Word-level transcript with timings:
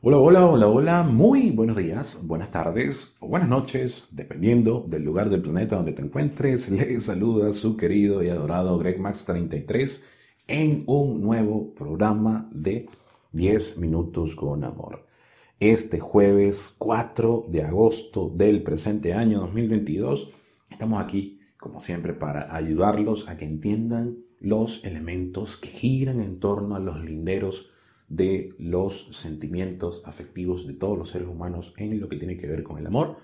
Hola, 0.00 0.18
hola, 0.18 0.46
hola, 0.46 0.68
hola, 0.68 1.02
muy 1.02 1.50
buenos 1.50 1.76
días, 1.76 2.20
buenas 2.22 2.52
tardes 2.52 3.16
o 3.18 3.26
buenas 3.26 3.48
noches, 3.48 4.06
dependiendo 4.12 4.84
del 4.86 5.02
lugar 5.02 5.28
del 5.28 5.42
planeta 5.42 5.74
donde 5.74 5.90
te 5.90 6.02
encuentres. 6.02 6.70
Les 6.70 7.02
saluda 7.02 7.52
su 7.52 7.76
querido 7.76 8.22
y 8.22 8.28
adorado 8.28 8.78
Greg 8.78 9.00
Max 9.00 9.24
33 9.24 10.04
en 10.46 10.84
un 10.86 11.20
nuevo 11.20 11.74
programa 11.74 12.48
de 12.52 12.88
10 13.32 13.78
minutos 13.78 14.36
con 14.36 14.62
amor. 14.62 15.04
Este 15.58 15.98
jueves 15.98 16.72
4 16.78 17.46
de 17.48 17.64
agosto 17.64 18.30
del 18.32 18.62
presente 18.62 19.14
año 19.14 19.40
2022 19.40 20.30
estamos 20.70 21.02
aquí, 21.02 21.40
como 21.56 21.80
siempre, 21.80 22.14
para 22.14 22.54
ayudarlos 22.54 23.28
a 23.28 23.36
que 23.36 23.46
entiendan 23.46 24.18
los 24.38 24.84
elementos 24.84 25.56
que 25.56 25.70
giran 25.70 26.20
en 26.20 26.38
torno 26.38 26.76
a 26.76 26.78
los 26.78 27.04
linderos 27.04 27.72
de 28.08 28.54
los 28.58 29.08
sentimientos 29.16 30.02
afectivos 30.06 30.66
de 30.66 30.74
todos 30.74 30.98
los 30.98 31.10
seres 31.10 31.28
humanos 31.28 31.74
en 31.76 32.00
lo 32.00 32.08
que 32.08 32.16
tiene 32.16 32.36
que 32.36 32.46
ver 32.46 32.62
con 32.62 32.78
el 32.78 32.86
amor 32.86 33.16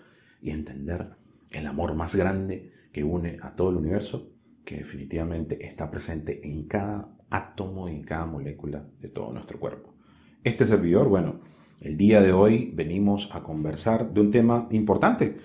y 0.42 0.50
entender 0.50 1.16
el 1.50 1.66
amor 1.66 1.95
más 1.95 2.14
grande 2.14 2.70
que 2.92 3.04
une 3.04 3.38
a 3.40 3.54
todo 3.56 3.70
el 3.70 3.76
universo, 3.76 4.30
que 4.64 4.76
definitivamente 4.76 5.66
está 5.66 5.90
presente 5.90 6.46
en 6.48 6.64
cada 6.64 7.16
átomo 7.30 7.88
y 7.88 7.96
en 7.96 8.04
cada 8.04 8.26
molécula 8.26 8.86
de 9.00 9.09
todo 9.09 9.32
nuestro 9.32 9.59
cuerpo. 9.59 9.95
Este 10.42 10.66
servidor, 10.66 11.09
bueno, 11.09 11.40
el 11.80 11.96
día 11.96 12.20
de 12.23 12.32
hoy 12.32 12.73
venimos 12.74 13.30
a 13.32 13.42
conversar 13.42 14.12
de 14.12 14.20
un 14.20 14.30
tema 14.30 14.68
importante, 14.70 15.37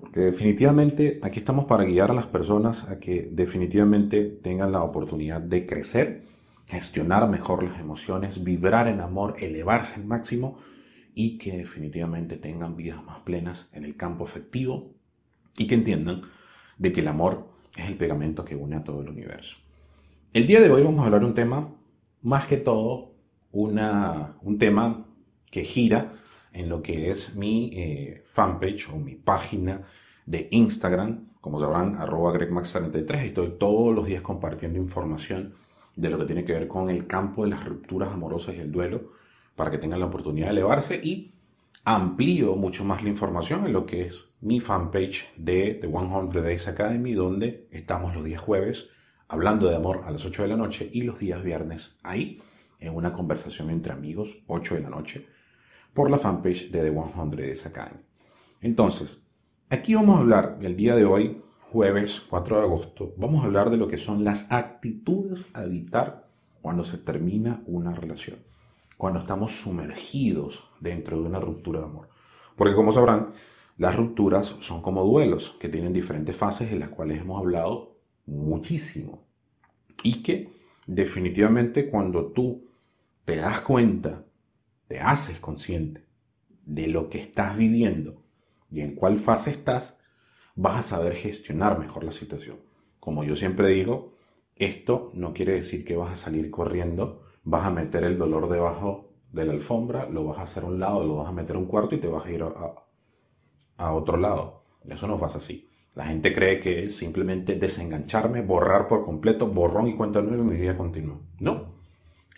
porque 0.00 0.20
definitivamente 0.20 1.18
aquí 1.22 1.38
estamos 1.38 1.64
para 1.64 1.84
guiar 1.84 2.10
a 2.10 2.14
las 2.14 2.26
personas 2.26 2.88
a 2.88 2.98
que 2.98 3.28
definitivamente 3.32 4.24
tengan 4.24 4.72
la 4.72 4.82
oportunidad 4.82 5.40
de 5.40 5.66
crecer, 5.66 6.22
gestionar 6.68 7.28
mejor 7.28 7.62
las 7.62 7.80
emociones, 7.80 8.44
vibrar 8.44 8.88
en 8.88 9.00
amor, 9.00 9.36
elevarse 9.40 10.00
al 10.00 10.06
máximo 10.06 10.58
y 11.14 11.38
que 11.38 11.56
definitivamente 11.56 12.36
tengan 12.36 12.76
vidas 12.76 13.02
más 13.02 13.20
plenas 13.20 13.70
en 13.72 13.84
el 13.84 13.96
campo 13.96 14.24
afectivo 14.24 14.94
y 15.56 15.66
que 15.66 15.74
entiendan 15.74 16.20
de 16.76 16.92
que 16.92 17.00
el 17.00 17.08
amor 17.08 17.48
es 17.76 17.88
el 17.88 17.96
pegamento 17.96 18.44
que 18.44 18.54
une 18.54 18.76
a 18.76 18.84
todo 18.84 19.00
el 19.00 19.08
universo. 19.08 19.56
El 20.32 20.46
día 20.46 20.60
de 20.60 20.70
hoy 20.70 20.82
vamos 20.82 21.00
a 21.00 21.06
hablar 21.06 21.24
un 21.24 21.34
tema, 21.34 21.74
más 22.20 22.46
que 22.46 22.58
todo, 22.58 23.14
una, 23.50 24.36
un 24.42 24.58
tema 24.58 25.06
que 25.50 25.64
gira 25.64 26.12
en 26.52 26.68
lo 26.68 26.82
que 26.82 27.10
es 27.10 27.34
mi 27.34 27.70
eh, 27.72 28.22
fanpage 28.26 28.90
o 28.90 28.98
mi 28.98 29.14
página 29.14 29.82
de 30.26 30.48
Instagram, 30.50 31.28
como 31.40 31.60
sabrán, 31.60 31.96
arroba 31.96 32.34
gregmax33, 32.34 33.16
estoy 33.24 33.54
todos 33.58 33.94
los 33.94 34.06
días 34.06 34.20
compartiendo 34.20 34.78
información 34.78 35.54
de 35.98 36.10
lo 36.10 36.18
que 36.18 36.26
tiene 36.26 36.44
que 36.44 36.52
ver 36.52 36.68
con 36.68 36.88
el 36.90 37.06
campo 37.08 37.42
de 37.42 37.50
las 37.50 37.64
rupturas 37.64 38.10
amorosas 38.12 38.54
y 38.54 38.60
el 38.60 38.70
duelo, 38.70 39.12
para 39.56 39.70
que 39.70 39.78
tengan 39.78 39.98
la 39.98 40.06
oportunidad 40.06 40.46
de 40.46 40.52
elevarse 40.52 41.00
y 41.02 41.34
amplío 41.84 42.54
mucho 42.54 42.84
más 42.84 43.02
la 43.02 43.08
información 43.08 43.66
en 43.66 43.72
lo 43.72 43.84
que 43.84 44.02
es 44.02 44.36
mi 44.40 44.60
fanpage 44.60 45.34
de 45.36 45.74
The 45.80 45.88
100 45.88 46.32
Days 46.32 46.68
Academy, 46.68 47.14
donde 47.14 47.66
estamos 47.72 48.14
los 48.14 48.22
días 48.22 48.40
jueves 48.40 48.90
hablando 49.26 49.68
de 49.68 49.74
amor 49.74 50.02
a 50.04 50.12
las 50.12 50.24
8 50.24 50.42
de 50.42 50.48
la 50.48 50.56
noche 50.56 50.88
y 50.92 51.02
los 51.02 51.18
días 51.18 51.42
viernes 51.42 51.98
ahí 52.04 52.40
en 52.78 52.94
una 52.94 53.12
conversación 53.12 53.68
entre 53.70 53.92
amigos, 53.92 54.44
8 54.46 54.76
de 54.76 54.80
la 54.82 54.90
noche, 54.90 55.26
por 55.92 56.12
la 56.12 56.18
fanpage 56.18 56.70
de 56.70 56.80
The 56.80 56.92
100 56.92 57.30
Days 57.30 57.66
Academy. 57.66 58.02
Entonces, 58.60 59.24
aquí 59.68 59.96
vamos 59.96 60.16
a 60.16 60.20
hablar 60.20 60.58
el 60.62 60.76
día 60.76 60.94
de 60.94 61.04
hoy, 61.04 61.42
jueves 61.70 62.22
4 62.30 62.56
de 62.56 62.62
agosto, 62.62 63.14
vamos 63.18 63.42
a 63.42 63.46
hablar 63.46 63.68
de 63.68 63.76
lo 63.76 63.88
que 63.88 63.98
son 63.98 64.24
las 64.24 64.50
actitudes 64.50 65.50
a 65.52 65.64
evitar 65.64 66.26
cuando 66.62 66.82
se 66.82 66.96
termina 66.96 67.62
una 67.66 67.94
relación, 67.94 68.38
cuando 68.96 69.20
estamos 69.20 69.52
sumergidos 69.52 70.70
dentro 70.80 71.20
de 71.20 71.26
una 71.26 71.40
ruptura 71.40 71.80
de 71.80 71.86
amor. 71.86 72.08
Porque 72.56 72.74
como 72.74 72.90
sabrán, 72.90 73.32
las 73.76 73.96
rupturas 73.96 74.56
son 74.60 74.80
como 74.80 75.04
duelos 75.04 75.56
que 75.60 75.68
tienen 75.68 75.92
diferentes 75.92 76.34
fases 76.34 76.72
en 76.72 76.80
las 76.80 76.88
cuales 76.88 77.20
hemos 77.20 77.38
hablado 77.38 77.98
muchísimo. 78.24 79.26
Y 80.02 80.22
que 80.22 80.48
definitivamente 80.86 81.90
cuando 81.90 82.32
tú 82.32 82.66
te 83.26 83.36
das 83.36 83.60
cuenta, 83.60 84.24
te 84.88 85.00
haces 85.00 85.38
consciente 85.38 86.06
de 86.64 86.86
lo 86.86 87.10
que 87.10 87.20
estás 87.20 87.56
viviendo 87.56 88.22
y 88.70 88.80
en 88.80 88.94
cuál 88.94 89.18
fase 89.18 89.50
estás, 89.50 89.97
vas 90.58 90.76
a 90.76 90.96
saber 90.96 91.14
gestionar 91.14 91.78
mejor 91.78 92.02
la 92.02 92.10
situación. 92.10 92.56
Como 92.98 93.22
yo 93.22 93.36
siempre 93.36 93.68
digo, 93.68 94.10
esto 94.56 95.12
no 95.14 95.32
quiere 95.32 95.52
decir 95.52 95.84
que 95.84 95.94
vas 95.94 96.10
a 96.10 96.16
salir 96.16 96.50
corriendo, 96.50 97.22
vas 97.44 97.64
a 97.64 97.70
meter 97.70 98.02
el 98.02 98.18
dolor 98.18 98.48
debajo 98.48 99.08
de 99.30 99.44
la 99.44 99.52
alfombra, 99.52 100.08
lo 100.10 100.24
vas 100.24 100.38
a 100.38 100.42
hacer 100.42 100.64
a 100.64 100.66
un 100.66 100.80
lado, 100.80 101.04
lo 101.04 101.14
vas 101.14 101.28
a 101.28 101.32
meter 101.32 101.54
a 101.54 101.60
un 101.60 101.66
cuarto 101.66 101.94
y 101.94 101.98
te 101.98 102.08
vas 102.08 102.26
a 102.26 102.32
ir 102.32 102.42
a, 102.42 103.92
otro 103.92 104.16
lado. 104.16 104.64
Eso 104.84 105.06
no 105.06 105.16
pasa 105.16 105.38
así. 105.38 105.68
La 105.94 106.06
gente 106.06 106.34
cree 106.34 106.58
que 106.58 106.86
es 106.86 106.96
simplemente 106.96 107.54
desengancharme, 107.54 108.42
borrar 108.42 108.88
por 108.88 109.04
completo, 109.04 109.46
borrón 109.46 109.86
y 109.86 109.94
cuenta 109.94 110.22
nueva 110.22 110.42
y 110.42 110.46
mi 110.46 110.56
vida 110.56 110.76
continúa. 110.76 111.20
No. 111.38 111.76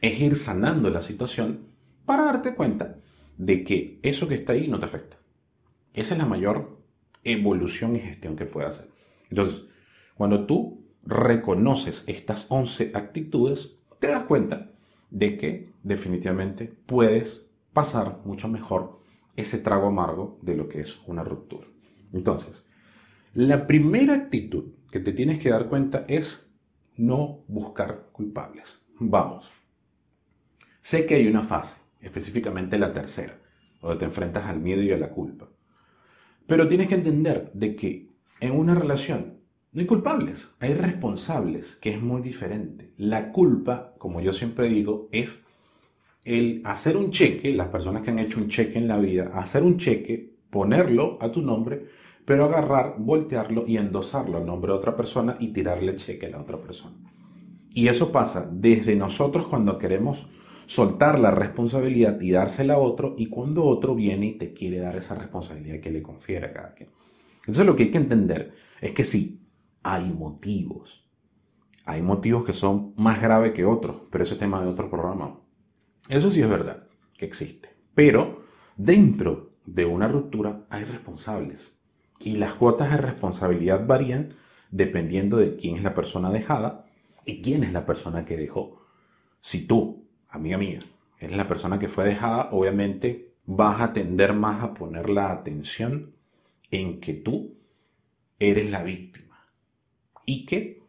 Es 0.02 0.20
ir 0.20 0.36
sanando 0.36 0.90
la 0.90 1.00
situación 1.00 1.68
para 2.04 2.24
darte 2.24 2.54
cuenta 2.54 2.96
de 3.38 3.64
que 3.64 3.98
eso 4.02 4.28
que 4.28 4.34
está 4.34 4.52
ahí 4.52 4.68
no 4.68 4.78
te 4.78 4.84
afecta. 4.84 5.16
Esa 5.94 6.14
es 6.14 6.18
la 6.18 6.26
mayor 6.26 6.79
evolución 7.24 7.96
y 7.96 8.00
gestión 8.00 8.36
que 8.36 8.46
puede 8.46 8.66
hacer. 8.66 8.88
Entonces, 9.28 9.66
cuando 10.14 10.46
tú 10.46 10.84
reconoces 11.02 12.04
estas 12.08 12.46
11 12.50 12.92
actitudes, 12.94 13.76
te 13.98 14.08
das 14.08 14.24
cuenta 14.24 14.70
de 15.10 15.36
que 15.36 15.72
definitivamente 15.82 16.72
puedes 16.86 17.46
pasar 17.72 18.20
mucho 18.24 18.48
mejor 18.48 19.00
ese 19.36 19.58
trago 19.58 19.88
amargo 19.88 20.38
de 20.42 20.56
lo 20.56 20.68
que 20.68 20.80
es 20.80 21.00
una 21.06 21.24
ruptura. 21.24 21.66
Entonces, 22.12 22.64
la 23.32 23.66
primera 23.66 24.14
actitud 24.14 24.72
que 24.90 25.00
te 25.00 25.12
tienes 25.12 25.38
que 25.38 25.50
dar 25.50 25.68
cuenta 25.68 26.04
es 26.08 26.50
no 26.96 27.44
buscar 27.48 28.08
culpables. 28.12 28.82
Vamos. 28.98 29.50
Sé 30.80 31.06
que 31.06 31.14
hay 31.14 31.26
una 31.28 31.42
fase, 31.42 31.82
específicamente 32.00 32.78
la 32.78 32.92
tercera, 32.92 33.38
donde 33.80 33.98
te 33.98 34.04
enfrentas 34.04 34.46
al 34.46 34.60
miedo 34.60 34.82
y 34.82 34.92
a 34.92 34.98
la 34.98 35.10
culpa. 35.10 35.48
Pero 36.50 36.66
tienes 36.66 36.88
que 36.88 36.96
entender 36.96 37.52
de 37.54 37.76
que 37.76 38.08
en 38.40 38.58
una 38.58 38.74
relación 38.74 39.38
no 39.70 39.80
hay 39.82 39.86
culpables, 39.86 40.56
hay 40.58 40.74
responsables, 40.74 41.76
que 41.76 41.90
es 41.90 42.02
muy 42.02 42.22
diferente. 42.22 42.92
La 42.96 43.30
culpa, 43.30 43.94
como 43.98 44.20
yo 44.20 44.32
siempre 44.32 44.68
digo, 44.68 45.08
es 45.12 45.46
el 46.24 46.60
hacer 46.64 46.96
un 46.96 47.12
cheque, 47.12 47.54
las 47.54 47.68
personas 47.68 48.02
que 48.02 48.10
han 48.10 48.18
hecho 48.18 48.40
un 48.40 48.48
cheque 48.48 48.80
en 48.80 48.88
la 48.88 48.98
vida, 48.98 49.30
hacer 49.32 49.62
un 49.62 49.76
cheque, 49.76 50.38
ponerlo 50.50 51.18
a 51.20 51.30
tu 51.30 51.40
nombre, 51.40 51.86
pero 52.24 52.46
agarrar, 52.46 52.96
voltearlo 52.98 53.64
y 53.68 53.76
endosarlo 53.76 54.38
al 54.38 54.46
nombre 54.46 54.72
de 54.72 54.78
otra 54.78 54.96
persona 54.96 55.36
y 55.38 55.52
tirarle 55.52 55.92
el 55.92 55.98
cheque 55.98 56.26
a 56.26 56.30
la 56.30 56.40
otra 56.40 56.60
persona. 56.60 56.96
Y 57.72 57.86
eso 57.86 58.10
pasa 58.10 58.50
desde 58.52 58.96
nosotros 58.96 59.46
cuando 59.46 59.78
queremos 59.78 60.30
soltar 60.70 61.18
la 61.18 61.32
responsabilidad 61.32 62.20
y 62.20 62.30
dársela 62.30 62.74
a 62.74 62.78
otro 62.78 63.16
y 63.18 63.26
cuando 63.26 63.64
otro 63.64 63.96
viene 63.96 64.26
y 64.26 64.38
te 64.38 64.52
quiere 64.52 64.78
dar 64.78 64.94
esa 64.94 65.16
responsabilidad 65.16 65.80
que 65.80 65.90
le 65.90 66.00
confiere 66.00 66.46
a 66.46 66.52
cada 66.52 66.74
quien. 66.74 66.88
Entonces 67.40 67.66
lo 67.66 67.74
que 67.74 67.82
hay 67.82 67.90
que 67.90 67.98
entender 67.98 68.52
es 68.80 68.92
que 68.92 69.02
sí, 69.02 69.48
hay 69.82 70.10
motivos. 70.10 71.10
Hay 71.86 72.02
motivos 72.02 72.44
que 72.44 72.52
son 72.52 72.94
más 72.96 73.20
graves 73.20 73.50
que 73.50 73.64
otros, 73.64 73.96
pero 74.12 74.22
ese 74.22 74.34
es 74.34 74.38
tema 74.38 74.62
de 74.62 74.68
otro 74.68 74.88
programa. 74.88 75.40
Eso 76.08 76.30
sí 76.30 76.40
es 76.40 76.48
verdad, 76.48 76.86
que 77.16 77.24
existe. 77.24 77.70
Pero 77.96 78.42
dentro 78.76 79.56
de 79.66 79.86
una 79.86 80.06
ruptura 80.06 80.68
hay 80.70 80.84
responsables. 80.84 81.80
Y 82.20 82.36
las 82.36 82.54
cuotas 82.54 82.92
de 82.92 82.98
responsabilidad 82.98 83.88
varían 83.88 84.28
dependiendo 84.70 85.36
de 85.36 85.56
quién 85.56 85.74
es 85.74 85.82
la 85.82 85.94
persona 85.94 86.30
dejada 86.30 86.86
y 87.24 87.42
quién 87.42 87.64
es 87.64 87.72
la 87.72 87.86
persona 87.86 88.24
que 88.24 88.36
dejó. 88.36 88.86
Si 89.40 89.66
tú 89.66 90.09
amiga 90.30 90.58
mía, 90.58 90.80
eres 91.18 91.36
la 91.36 91.48
persona 91.48 91.78
que 91.78 91.88
fue 91.88 92.04
dejada, 92.04 92.48
obviamente 92.52 93.34
vas 93.46 93.80
a 93.80 93.92
tender 93.92 94.32
más 94.32 94.62
a 94.62 94.74
poner 94.74 95.10
la 95.10 95.32
atención 95.32 96.14
en 96.70 97.00
que 97.00 97.14
tú 97.14 97.56
eres 98.38 98.70
la 98.70 98.82
víctima 98.82 99.46
y 100.24 100.46
que 100.46 100.80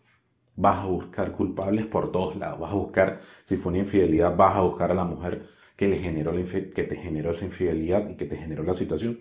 vas 0.55 0.79
a 0.79 0.85
buscar 0.85 1.31
culpables 1.31 1.87
por 1.87 2.11
todos 2.11 2.35
lados. 2.35 2.59
Vas 2.59 2.71
a 2.71 2.75
buscar, 2.75 3.19
si 3.43 3.57
fue 3.57 3.71
una 3.71 3.79
infidelidad, 3.79 4.35
vas 4.35 4.55
a 4.55 4.61
buscar 4.61 4.91
a 4.91 4.93
la 4.93 5.05
mujer 5.05 5.43
que, 5.75 5.87
le 5.87 5.97
generó 5.97 6.31
la 6.31 6.43
que 6.43 6.83
te 6.83 6.95
generó 6.95 7.31
esa 7.31 7.45
infidelidad 7.45 8.07
y 8.09 8.15
que 8.15 8.25
te 8.25 8.37
generó 8.37 8.63
la 8.63 8.73
situación. 8.73 9.19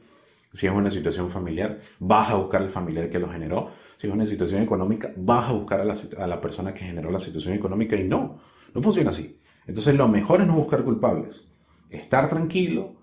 Si 0.53 0.67
es 0.67 0.73
una 0.73 0.91
situación 0.91 1.31
familiar, 1.31 1.79
vas 2.01 2.31
a 2.31 2.37
buscar 2.37 2.61
al 2.61 2.69
familiar 2.69 3.09
que 3.09 3.21
lo 3.21 3.31
generó. 3.31 3.71
Si 3.97 4.09
es 4.09 4.13
una 4.13 4.27
situación 4.27 4.63
económica, 4.63 5.13
vas 5.17 5.49
a 5.49 5.53
buscar 5.53 5.81
a 5.81 5.85
la, 5.85 5.95
a 6.19 6.27
la 6.27 6.41
persona 6.41 6.75
que 6.75 6.85
generó 6.85 7.11
la 7.11 7.21
situación 7.21 7.55
económica 7.55 7.97
y 7.97 8.05
no, 8.05 8.41
no 8.75 8.83
funciona 8.83 9.11
así. 9.11 9.41
Entonces 9.71 9.95
lo 9.95 10.09
mejor 10.09 10.41
es 10.41 10.49
no 10.49 10.55
buscar 10.55 10.83
culpables. 10.83 11.49
Estar 11.91 12.29
tranquilo, 12.29 12.97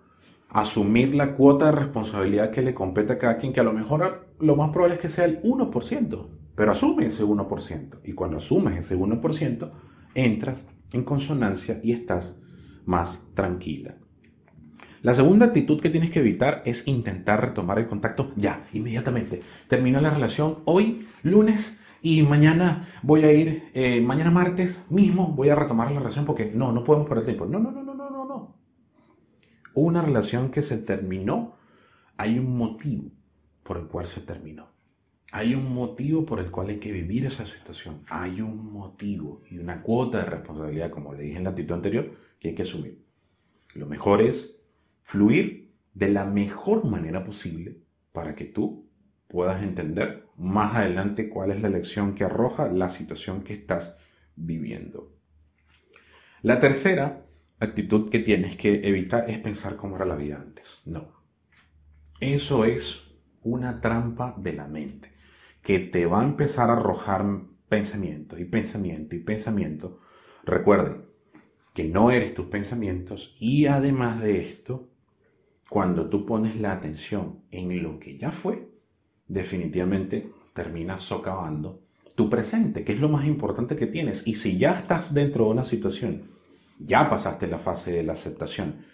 asumir 0.49 1.15
la 1.15 1.33
cuota 1.33 1.67
de 1.67 1.71
responsabilidad 1.71 2.51
que 2.51 2.61
le 2.61 2.73
compete 2.73 3.13
a 3.13 3.17
cada 3.17 3.37
quien, 3.37 3.53
que 3.53 3.61
a 3.61 3.63
lo 3.63 3.71
mejor 3.71 4.27
lo 4.41 4.57
más 4.57 4.71
probable 4.71 4.95
es 4.95 4.99
que 4.99 5.07
sea 5.07 5.23
el 5.23 5.39
1%, 5.43 6.27
pero 6.55 6.71
asume 6.71 7.05
ese 7.05 7.23
1%. 7.23 7.99
Y 8.03 8.11
cuando 8.11 8.35
asumes 8.35 8.77
ese 8.77 8.97
1%, 8.99 9.71
entras 10.13 10.71
en 10.91 11.05
consonancia 11.05 11.79
y 11.81 11.93
estás 11.93 12.41
más 12.85 13.29
tranquila. 13.33 13.95
La 15.03 15.15
segunda 15.15 15.45
actitud 15.45 15.79
que 15.79 15.89
tienes 15.89 16.11
que 16.11 16.19
evitar 16.19 16.63
es 16.65 16.85
intentar 16.89 17.39
retomar 17.39 17.79
el 17.79 17.87
contacto 17.87 18.33
ya, 18.35 18.67
inmediatamente. 18.73 19.39
Termina 19.69 20.01
la 20.01 20.09
relación 20.09 20.57
hoy, 20.65 21.07
lunes, 21.23 21.79
y 22.01 22.21
mañana 22.23 22.87
voy 23.03 23.23
a 23.23 23.31
ir, 23.31 23.69
eh, 23.73 24.01
mañana 24.01 24.31
martes 24.31 24.85
mismo 24.89 25.33
voy 25.33 25.49
a 25.49 25.55
retomar 25.55 25.91
la 25.91 25.99
relación 25.99 26.25
porque 26.25 26.51
no, 26.53 26.71
no 26.71 26.83
podemos 26.83 27.07
perder 27.07 27.25
tiempo. 27.25 27.45
No, 27.45 27.59
no, 27.59 27.71
no, 27.71 27.83
no, 27.83 27.93
no, 27.93 28.09
no, 28.09 28.25
no. 28.25 28.55
Una 29.73 30.01
relación 30.01 30.49
que 30.49 30.61
se 30.61 30.77
terminó, 30.77 31.55
hay 32.17 32.39
un 32.39 32.57
motivo 32.57 33.11
por 33.63 33.77
el 33.77 33.87
cual 33.87 34.05
se 34.05 34.21
terminó. 34.21 34.67
Hay 35.31 35.55
un 35.55 35.73
motivo 35.73 36.25
por 36.25 36.39
el 36.39 36.49
cual 36.49 36.69
hay 36.69 36.77
que 36.77 36.91
vivir 36.91 37.25
esa 37.25 37.45
situación. 37.45 38.01
Hay 38.07 38.41
un 38.41 38.71
motivo 38.71 39.43
y 39.49 39.59
una 39.59 39.83
cuota 39.83 40.19
de 40.19 40.25
responsabilidad, 40.25 40.89
como 40.89 41.13
le 41.13 41.23
dije 41.23 41.37
en 41.37 41.43
la 41.43 41.49
actitud 41.49 41.75
anterior, 41.75 42.11
que 42.39 42.49
hay 42.49 42.55
que 42.55 42.63
asumir. 42.63 43.05
Lo 43.75 43.87
mejor 43.87 44.21
es 44.21 44.61
fluir 45.03 45.75
de 45.93 46.09
la 46.09 46.25
mejor 46.25 46.85
manera 46.85 47.23
posible 47.23 47.81
para 48.13 48.35
que 48.35 48.45
tú 48.45 48.86
puedas 49.27 49.63
entender 49.63 50.27
más 50.37 50.75
adelante 50.75 51.29
cuál 51.29 51.51
es 51.51 51.61
la 51.61 51.69
lección 51.69 52.15
que 52.15 52.23
arroja 52.23 52.67
la 52.67 52.89
situación 52.89 53.43
que 53.43 53.53
estás 53.53 53.99
viviendo. 54.35 55.15
La 56.41 56.59
tercera 56.59 57.25
actitud 57.59 58.09
que 58.09 58.19
tienes 58.19 58.55
que 58.57 58.87
evitar 58.87 59.29
es 59.29 59.39
pensar 59.39 59.75
cómo 59.75 59.95
era 59.95 60.05
la 60.05 60.15
vida 60.15 60.39
antes. 60.39 60.81
No. 60.85 61.23
Eso 62.19 62.65
es 62.65 63.11
una 63.41 63.81
trampa 63.81 64.35
de 64.37 64.53
la 64.53 64.67
mente 64.67 65.11
que 65.61 65.79
te 65.79 66.05
va 66.05 66.21
a 66.21 66.25
empezar 66.25 66.69
a 66.69 66.73
arrojar 66.73 67.25
pensamiento 67.67 68.37
y 68.37 68.45
pensamiento 68.45 69.15
y 69.15 69.19
pensamiento. 69.19 69.99
Recuerden 70.43 71.05
que 71.73 71.85
no 71.85 72.11
eres 72.11 72.33
tus 72.33 72.47
pensamientos 72.47 73.35
y 73.39 73.65
además 73.65 74.21
de 74.21 74.39
esto, 74.39 74.89
cuando 75.69 76.09
tú 76.09 76.25
pones 76.25 76.59
la 76.61 76.71
atención 76.71 77.43
en 77.51 77.83
lo 77.83 77.99
que 77.99 78.17
ya 78.17 78.31
fue, 78.31 78.76
definitivamente 79.27 80.31
terminas 80.53 81.03
socavando 81.03 81.81
tu 82.15 82.29
presente, 82.29 82.83
que 82.83 82.93
es 82.93 82.99
lo 82.99 83.09
más 83.09 83.27
importante 83.27 83.75
que 83.75 83.87
tienes. 83.87 84.25
Y 84.27 84.35
si 84.35 84.57
ya 84.57 84.71
estás 84.71 85.13
dentro 85.13 85.45
de 85.45 85.51
una 85.51 85.65
situación, 85.65 86.23
ya 86.79 87.09
pasaste 87.09 87.47
la 87.47 87.59
fase 87.59 87.91
de 87.91 88.03
la 88.03 88.13
aceptación 88.13 88.85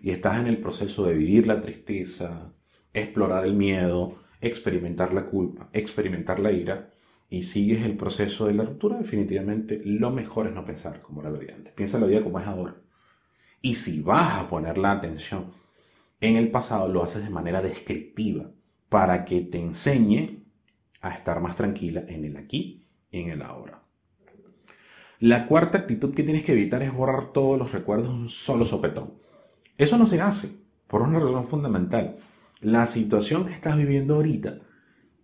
y 0.00 0.10
estás 0.10 0.38
en 0.38 0.46
el 0.46 0.58
proceso 0.58 1.04
de 1.04 1.14
vivir 1.14 1.46
la 1.46 1.60
tristeza, 1.60 2.52
explorar 2.92 3.44
el 3.44 3.54
miedo, 3.54 4.16
experimentar 4.40 5.12
la 5.12 5.24
culpa, 5.24 5.68
experimentar 5.72 6.38
la 6.38 6.52
ira, 6.52 6.90
y 7.30 7.42
sigues 7.42 7.84
el 7.84 7.96
proceso 7.96 8.46
de 8.46 8.54
la 8.54 8.64
ruptura, 8.64 8.96
definitivamente 8.96 9.80
lo 9.84 10.10
mejor 10.10 10.46
es 10.46 10.54
no 10.54 10.64
pensar 10.64 11.02
como 11.02 11.20
era 11.20 11.30
la 11.30 11.38
vida 11.38 11.54
antes. 11.54 11.74
Piensa 11.74 11.98
la 11.98 12.06
vida 12.06 12.22
como 12.22 12.40
es 12.40 12.46
ahora. 12.46 12.76
Y 13.60 13.74
si 13.74 14.00
vas 14.00 14.38
a 14.38 14.48
poner 14.48 14.78
la 14.78 14.92
atención 14.92 15.52
en 16.20 16.36
el 16.36 16.50
pasado, 16.50 16.88
lo 16.88 17.02
haces 17.02 17.24
de 17.24 17.30
manera 17.30 17.60
descriptiva 17.60 18.50
para 18.88 19.24
que 19.24 19.40
te 19.40 19.58
enseñe 19.58 20.44
a 21.00 21.10
estar 21.14 21.40
más 21.40 21.56
tranquila 21.56 22.04
en 22.08 22.24
el 22.24 22.36
aquí 22.36 22.86
en 23.12 23.30
el 23.30 23.42
ahora. 23.42 23.82
La 25.20 25.46
cuarta 25.46 25.78
actitud 25.78 26.14
que 26.14 26.22
tienes 26.22 26.44
que 26.44 26.52
evitar 26.52 26.82
es 26.82 26.92
borrar 26.92 27.32
todos 27.32 27.58
los 27.58 27.72
recuerdos 27.72 28.08
un 28.08 28.28
solo 28.28 28.64
sopetón. 28.64 29.14
Eso 29.76 29.98
no 29.98 30.06
se 30.06 30.20
hace 30.20 30.50
por 30.86 31.02
una 31.02 31.18
razón 31.18 31.44
fundamental. 31.44 32.16
La 32.60 32.86
situación 32.86 33.44
que 33.44 33.52
estás 33.52 33.76
viviendo 33.76 34.14
ahorita 34.14 34.58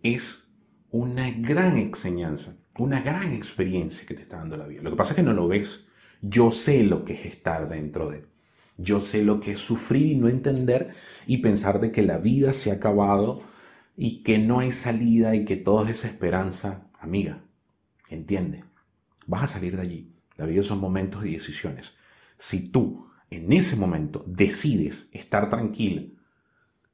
es 0.03 0.49
una 0.91 1.31
gran 1.31 1.77
enseñanza, 1.77 2.57
una 2.77 3.01
gran 3.01 3.31
experiencia 3.31 4.05
que 4.05 4.13
te 4.13 4.21
está 4.21 4.37
dando 4.37 4.57
la 4.57 4.67
vida. 4.67 4.81
Lo 4.81 4.91
que 4.91 4.95
pasa 4.97 5.13
es 5.13 5.17
que 5.17 5.23
no 5.23 5.33
lo 5.33 5.47
ves. 5.47 5.87
Yo 6.21 6.51
sé 6.51 6.83
lo 6.83 7.03
que 7.03 7.13
es 7.13 7.25
estar 7.25 7.67
dentro 7.67 8.09
de. 8.09 8.25
Yo 8.77 8.99
sé 8.99 9.23
lo 9.23 9.39
que 9.39 9.53
es 9.53 9.59
sufrir 9.59 10.07
y 10.07 10.15
no 10.15 10.27
entender 10.27 10.89
y 11.25 11.37
pensar 11.37 11.79
de 11.79 11.91
que 11.91 12.01
la 12.01 12.17
vida 12.17 12.51
se 12.51 12.71
ha 12.71 12.75
acabado 12.75 13.41
y 13.95 14.23
que 14.23 14.37
no 14.37 14.59
hay 14.59 14.71
salida 14.71 15.35
y 15.35 15.45
que 15.45 15.55
todo 15.55 15.81
es 15.81 15.87
desesperanza, 15.87 16.89
amiga, 16.99 17.43
entiende, 18.09 18.65
vas 19.27 19.43
a 19.43 19.47
salir 19.47 19.75
de 19.75 19.81
allí. 19.81 20.11
La 20.37 20.45
vida 20.45 20.63
son 20.63 20.79
momentos 20.79 21.25
y 21.25 21.31
decisiones. 21.31 21.95
Si 22.37 22.69
tú 22.69 23.07
en 23.29 23.51
ese 23.53 23.75
momento 23.75 24.23
decides 24.27 25.09
estar 25.13 25.49
tranquila, 25.49 26.03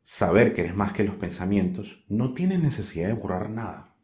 saber 0.03 0.53
que 0.53 0.61
eres 0.61 0.75
más 0.75 0.93
que 0.93 1.03
los 1.03 1.15
pensamientos, 1.15 2.05
no 2.07 2.33
tienes 2.33 2.59
necesidad 2.59 3.07
de 3.07 3.13
borrar 3.13 3.49
nada. 3.49 3.95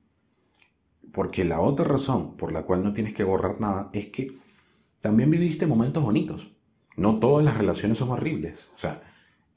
Porque 1.12 1.46
la 1.46 1.62
otra 1.62 1.86
razón 1.86 2.36
por 2.36 2.52
la 2.52 2.64
cual 2.64 2.84
no 2.84 2.94
tienes 2.94 3.14
que 3.14 3.24
borrar 3.24 3.60
nada 3.60 3.90
es 3.94 4.08
que 4.08 4.38
también 5.02 5.32
viviste 5.32 5.68
momentos 5.68 6.04
bonitos. 6.04 6.58
No 6.96 7.20
todas 7.20 7.46
las 7.46 7.58
relaciones 7.58 7.98
son 8.00 8.10
horribles. 8.10 8.70
O 8.76 8.80
sea, 8.80 9.02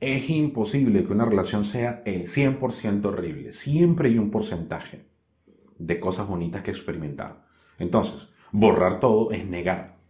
es 0.01 0.31
imposible 0.31 1.05
que 1.05 1.13
una 1.13 1.27
relación 1.27 1.65
sea 1.65 2.03
el 2.07 2.23
100% 2.23 3.05
horrible. 3.05 3.53
Siempre 3.53 4.09
hay 4.09 4.19
un 4.19 4.31
porcentaje 4.31 5.07
de 5.79 6.01
cosas 6.01 6.27
bonitas 6.27 6.63
que 6.63 6.71
experimentar. 6.71 7.45
Entonces, 7.79 8.31
borrar 8.53 9.01
todo 9.01 9.31
es 9.31 9.47
negar 9.47 10.01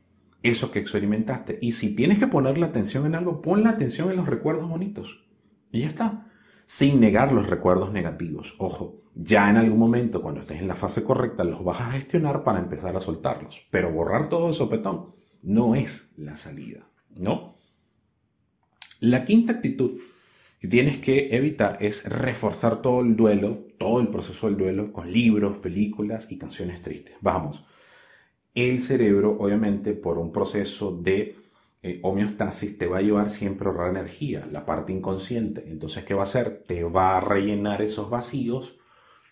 eso 0.43 0.71
que 0.71 0.79
experimentaste. 0.79 1.59
Y 1.61 1.73
si 1.73 1.95
tienes 1.95 2.19
que 2.19 2.27
poner 2.27 2.59
la 2.59 2.67
atención 2.67 3.07
en 3.07 3.15
algo, 3.15 3.43
pon 3.43 3.63
la 3.63 3.71
atención 3.71 4.11
en 4.11 4.17
los 4.17 4.27
recuerdos 4.27 4.69
bonitos. 4.69 5.25
Y 5.73 5.81
ya 5.81 5.89
está. 5.89 6.27
Sin 6.67 7.01
negar 7.01 7.33
los 7.33 7.49
recuerdos 7.49 7.93
negativos. 7.93 8.55
Ojo, 8.59 8.99
ya 9.15 9.51
en 9.51 9.57
algún 9.57 9.79
momento, 9.79 10.23
cuando 10.23 10.41
estés 10.41 10.61
en 10.61 10.69
la 10.69 10.77
fase 10.77 11.03
correcta, 11.03 11.45
los 11.45 11.65
vas 11.65 11.81
a 11.81 11.91
gestionar 11.93 12.45
para 12.45 12.61
empezar 12.61 12.97
a 12.97 13.01
soltarlos. 13.01 13.67
Pero 13.71 13.93
borrar 13.93 14.29
todo 14.29 14.49
de 14.49 14.55
sopetón 14.55 15.07
no 15.43 15.75
es 15.75 16.13
la 16.17 16.37
salida. 16.37 16.87
¿No? 17.17 17.60
La 19.01 19.25
quinta 19.25 19.55
actitud 19.55 19.99
que 20.61 20.69
tienes 20.69 20.99
que 20.99 21.35
evitar 21.35 21.79
es 21.81 22.07
reforzar 22.07 22.83
todo 22.83 23.01
el 23.01 23.17
duelo, 23.17 23.67
todo 23.79 24.01
el 24.01 24.09
proceso 24.09 24.47
del 24.47 24.59
duelo 24.59 24.93
con 24.93 25.11
libros, 25.11 25.57
películas 25.57 26.31
y 26.31 26.37
canciones 26.37 26.83
tristes. 26.83 27.15
Vamos, 27.23 27.65
el 28.55 28.79
cerebro 28.79 29.39
obviamente 29.41 29.95
por 29.95 30.19
un 30.19 30.33
proceso 30.33 30.95
de 30.95 31.37
eh, 31.83 31.99
homeostasis 32.03 32.77
te 32.77 32.87
va 32.87 32.99
a 32.99 33.03
llevar 33.03 33.31
siempre 33.31 33.67
a 33.67 33.71
ahorrar 33.71 33.89
energía, 33.89 34.47
la 34.53 34.67
parte 34.67 34.93
inconsciente. 34.93 35.65
Entonces, 35.67 36.05
¿qué 36.05 36.13
va 36.13 36.21
a 36.21 36.25
hacer? 36.25 36.65
Te 36.67 36.85
va 36.85 37.17
a 37.17 37.21
rellenar 37.21 37.81
esos 37.81 38.11
vacíos 38.11 38.79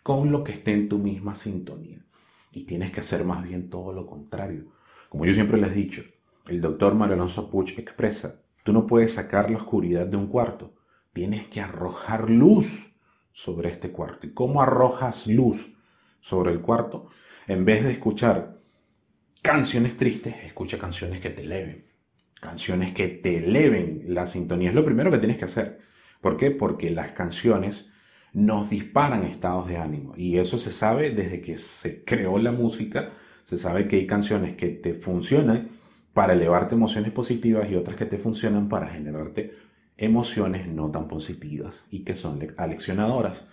con 0.02 0.32
lo 0.32 0.44
que 0.44 0.52
esté 0.52 0.72
en 0.72 0.88
tu 0.88 0.98
misma 0.98 1.34
sintonía. 1.34 2.06
Y 2.52 2.64
tienes 2.64 2.90
que 2.90 3.00
hacer 3.00 3.26
más 3.26 3.44
bien 3.44 3.68
todo 3.68 3.92
lo 3.92 4.06
contrario. 4.06 4.72
Como 5.10 5.26
yo 5.26 5.34
siempre 5.34 5.58
les 5.58 5.72
he 5.72 5.74
dicho, 5.74 6.02
el 6.46 6.62
doctor 6.62 6.94
Mario 6.94 7.16
Alonso 7.16 7.50
Puch 7.50 7.78
expresa, 7.78 8.40
Tú 8.62 8.72
no 8.72 8.86
puedes 8.86 9.14
sacar 9.14 9.50
la 9.50 9.58
oscuridad 9.58 10.06
de 10.06 10.16
un 10.16 10.26
cuarto. 10.26 10.74
Tienes 11.12 11.46
que 11.48 11.60
arrojar 11.60 12.30
luz 12.30 13.00
sobre 13.32 13.70
este 13.70 13.90
cuarto. 13.90 14.26
¿Y 14.26 14.30
cómo 14.30 14.62
arrojas 14.62 15.26
luz 15.26 15.76
sobre 16.20 16.52
el 16.52 16.60
cuarto? 16.60 17.08
En 17.46 17.64
vez 17.64 17.84
de 17.84 17.92
escuchar 17.92 18.54
canciones 19.42 19.96
tristes, 19.96 20.34
escucha 20.44 20.78
canciones 20.78 21.20
que 21.20 21.30
te 21.30 21.42
eleven. 21.42 21.86
Canciones 22.40 22.92
que 22.92 23.08
te 23.08 23.38
eleven 23.38 24.04
la 24.08 24.26
sintonía. 24.26 24.68
Es 24.68 24.74
lo 24.74 24.84
primero 24.84 25.10
que 25.10 25.18
tienes 25.18 25.38
que 25.38 25.46
hacer. 25.46 25.78
¿Por 26.20 26.36
qué? 26.36 26.50
Porque 26.50 26.90
las 26.90 27.12
canciones 27.12 27.90
nos 28.32 28.70
disparan 28.70 29.24
estados 29.24 29.68
de 29.68 29.78
ánimo. 29.78 30.14
Y 30.16 30.38
eso 30.38 30.58
se 30.58 30.72
sabe 30.72 31.10
desde 31.10 31.40
que 31.40 31.58
se 31.58 32.04
creó 32.04 32.38
la 32.38 32.52
música. 32.52 33.12
Se 33.42 33.58
sabe 33.58 33.88
que 33.88 33.96
hay 33.96 34.06
canciones 34.06 34.56
que 34.56 34.68
te 34.68 34.94
funcionan 34.94 35.68
para 36.18 36.32
elevarte 36.32 36.74
emociones 36.74 37.12
positivas 37.12 37.70
y 37.70 37.76
otras 37.76 37.96
que 37.96 38.04
te 38.04 38.18
funcionan 38.18 38.68
para 38.68 38.88
generarte 38.88 39.52
emociones 39.96 40.66
no 40.66 40.90
tan 40.90 41.06
positivas 41.06 41.86
y 41.92 42.00
que 42.00 42.16
son 42.16 42.44
aleccionadoras. 42.56 43.46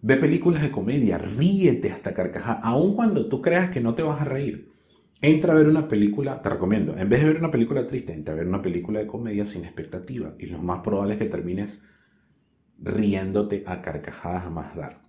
Ve 0.00 0.16
películas 0.16 0.62
de 0.62 0.70
comedia, 0.70 1.18
ríete 1.18 1.92
hasta 1.92 2.14
carcajar, 2.14 2.60
aun 2.62 2.96
cuando 2.96 3.28
tú 3.28 3.42
creas 3.42 3.68
que 3.68 3.82
no 3.82 3.94
te 3.94 4.02
vas 4.02 4.22
a 4.22 4.24
reír. 4.24 4.72
Entra 5.20 5.52
a 5.52 5.56
ver 5.56 5.68
una 5.68 5.86
película, 5.86 6.40
te 6.40 6.48
recomiendo, 6.48 6.96
en 6.96 7.10
vez 7.10 7.20
de 7.20 7.26
ver 7.26 7.36
una 7.36 7.50
película 7.50 7.86
triste, 7.86 8.14
entra 8.14 8.32
a 8.32 8.38
ver 8.38 8.46
una 8.46 8.62
película 8.62 9.00
de 9.00 9.06
comedia 9.06 9.44
sin 9.44 9.66
expectativa 9.66 10.34
y 10.38 10.46
lo 10.46 10.62
más 10.62 10.80
probable 10.80 11.12
es 11.12 11.18
que 11.18 11.26
termines 11.26 11.84
riéndote 12.78 13.64
a 13.66 13.82
carcajadas 13.82 14.46
a 14.46 14.50
más 14.50 14.74
dar. 14.74 15.02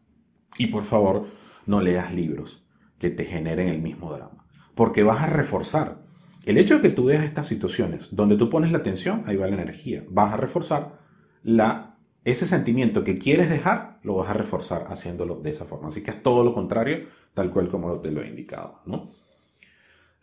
Y 0.57 0.67
por 0.67 0.83
favor, 0.83 1.27
no 1.65 1.79
leas 1.79 2.13
libros 2.13 2.67
que 2.97 3.09
te 3.09 3.23
generen 3.23 3.69
el 3.69 3.81
mismo 3.81 4.11
drama, 4.11 4.45
porque 4.75 5.03
vas 5.03 5.23
a 5.23 5.27
reforzar 5.27 6.08
el 6.45 6.57
hecho 6.57 6.75
de 6.75 6.81
que 6.81 6.89
tú 6.89 7.05
veas 7.05 7.25
estas 7.25 7.47
situaciones 7.47 8.09
donde 8.11 8.37
tú 8.37 8.49
pones 8.49 8.71
la 8.71 8.79
atención, 8.79 9.23
ahí 9.25 9.35
va 9.35 9.47
la 9.47 9.55
energía. 9.55 10.05
Vas 10.09 10.33
a 10.33 10.37
reforzar 10.37 10.99
la, 11.43 11.97
ese 12.23 12.45
sentimiento 12.45 13.03
que 13.03 13.19
quieres 13.19 13.49
dejar, 13.49 13.99
lo 14.03 14.15
vas 14.15 14.29
a 14.29 14.33
reforzar 14.33 14.87
haciéndolo 14.89 15.35
de 15.35 15.51
esa 15.51 15.65
forma. 15.65 15.89
Así 15.89 16.01
que 16.01 16.11
es 16.11 16.23
todo 16.23 16.43
lo 16.43 16.53
contrario, 16.53 17.07
tal 17.33 17.51
cual 17.51 17.67
como 17.67 17.99
te 17.99 18.11
lo 18.11 18.21
he 18.21 18.27
indicado. 18.27 18.81
¿no? 18.85 19.09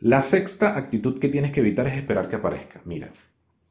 La 0.00 0.20
sexta 0.20 0.76
actitud 0.76 1.18
que 1.18 1.28
tienes 1.28 1.52
que 1.52 1.61
evitar 1.61 1.87
es 1.87 1.94
esperar 1.94 2.28
que 2.28 2.37
aparezca. 2.37 2.80
Mira, 2.85 3.11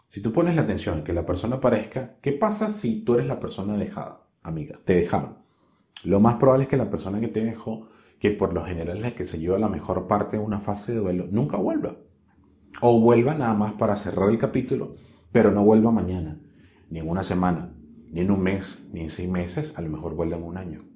si 0.07 0.21
tú 0.21 0.31
pones 0.31 0.55
la 0.55 0.61
atención 0.61 0.99
en 0.99 1.03
que 1.03 1.13
la 1.13 1.25
persona 1.25 1.57
aparezca, 1.57 2.15
¿qué 2.21 2.31
pasa 2.31 2.69
si 2.69 3.01
tú 3.03 3.15
eres 3.15 3.27
la 3.27 3.39
persona 3.39 3.75
dejada? 3.75 4.27
Amiga, 4.43 4.79
te 4.85 4.95
dejaron. 4.95 5.39
Lo 6.03 6.19
más 6.19 6.35
probable 6.35 6.63
es 6.63 6.69
que 6.69 6.77
la 6.77 6.89
persona 6.89 7.19
que 7.19 7.27
te 7.27 7.43
dejó, 7.43 7.87
que 8.19 8.31
por 8.31 8.53
lo 8.53 8.63
general 8.63 8.97
es 8.97 9.03
la 9.03 9.11
que 9.11 9.25
se 9.25 9.39
lleva 9.39 9.59
la 9.59 9.67
mejor 9.67 10.07
parte 10.07 10.37
de 10.37 10.43
una 10.43 10.59
fase 10.59 10.93
de 10.93 10.99
duelo, 10.99 11.27
nunca 11.29 11.57
vuelva. 11.57 11.97
O 12.81 12.99
vuelva 12.99 13.33
nada 13.33 13.53
más 13.53 13.73
para 13.73 13.95
cerrar 13.95 14.29
el 14.29 14.37
capítulo, 14.37 14.95
pero 15.31 15.51
no 15.51 15.63
vuelva 15.63 15.91
mañana. 15.91 16.41
ni 16.89 16.99
en 16.99 17.09
una 17.09 17.23
semana, 17.23 17.75
ni 18.11 18.21
en 18.21 18.31
un 18.31 18.41
mes, 18.41 18.87
ni 18.93 19.01
en 19.01 19.09
seis 19.09 19.27
meses, 19.27 19.73
a 19.75 19.81
lo 19.81 19.89
mejor 19.89 20.15
vuelven 20.15 20.43
un 20.43 20.57
año. 20.57 20.87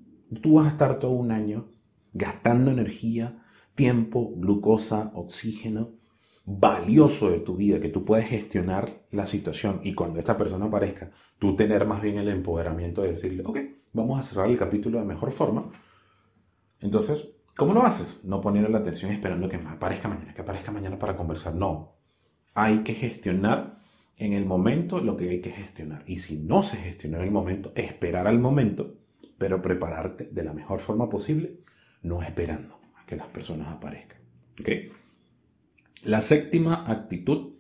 Tú 0.42 0.54
vas 0.54 0.68
a 0.68 0.70
estar 0.70 1.00
todo 1.00 1.12
un 1.12 1.32
año 1.32 1.72
gastando 2.14 2.72
energía, 2.72 3.42
tiempo, 3.76 4.34
glucosa, 4.36 5.12
oxígeno, 5.16 5.96
valioso 6.46 7.30
de 7.30 7.40
tu 7.40 7.56
vida, 7.56 7.80
que 7.80 7.90
tú 7.90 8.06
puedes 8.06 8.28
gestionar 8.28 9.06
la 9.12 9.26
situación 9.26 9.80
y 9.84 9.94
cuando 9.94 10.20
esta 10.20 10.38
persona 10.38 10.66
aparezca, 10.66 11.12
tú 11.38 11.56
tener 11.56 11.86
más 11.86 12.02
bien 12.02 12.18
el 12.18 12.30
empoderamiento 12.30 13.02
de 13.02 13.12
decirle, 13.12 13.44
ok, 13.46 13.60
vamos 13.94 14.20
a 14.20 14.24
cerrar 14.24 14.50
el 14.50 14.58
capítulo 14.58 15.00
de 15.00 15.06
mejor 15.06 15.32
forma. 15.32 15.70
Entonces, 16.82 17.39
¿cómo 17.60 17.74
lo 17.74 17.86
haces? 17.86 18.24
No 18.24 18.40
poniendo 18.40 18.72
la 18.72 18.80
atención 18.80 19.12
esperando 19.12 19.50
que 19.50 19.58
aparezca 19.58 20.08
mañana, 20.08 20.34
que 20.34 20.42
aparezca 20.42 20.72
mañana 20.72 20.98
para 20.98 21.18
conversar. 21.18 21.54
No, 21.54 21.98
hay 22.54 22.80
que 22.80 22.94
gestionar 22.94 23.78
en 24.16 24.32
el 24.32 24.46
momento 24.46 25.00
lo 25.00 25.18
que 25.18 25.30
hay 25.30 25.42
que 25.42 25.52
gestionar. 25.52 26.04
Y 26.08 26.20
si 26.20 26.38
no 26.38 26.64
se 26.64 26.78
gestiona 26.78 27.18
en 27.18 27.26
el 27.26 27.32
momento, 27.32 27.74
esperar 27.76 28.28
al 28.28 28.40
momento, 28.40 28.96
pero 29.38 29.62
prepararte 29.62 30.30
de 30.32 30.44
la 30.44 30.54
mejor 30.54 30.80
forma 30.80 31.10
posible, 31.10 31.60
no 32.02 32.24
esperando 32.24 32.80
a 32.96 33.06
que 33.06 33.18
las 33.18 33.28
personas 33.28 33.68
aparezcan. 33.68 34.20
La 36.04 36.22
séptima 36.22 36.86
actitud 36.90 37.56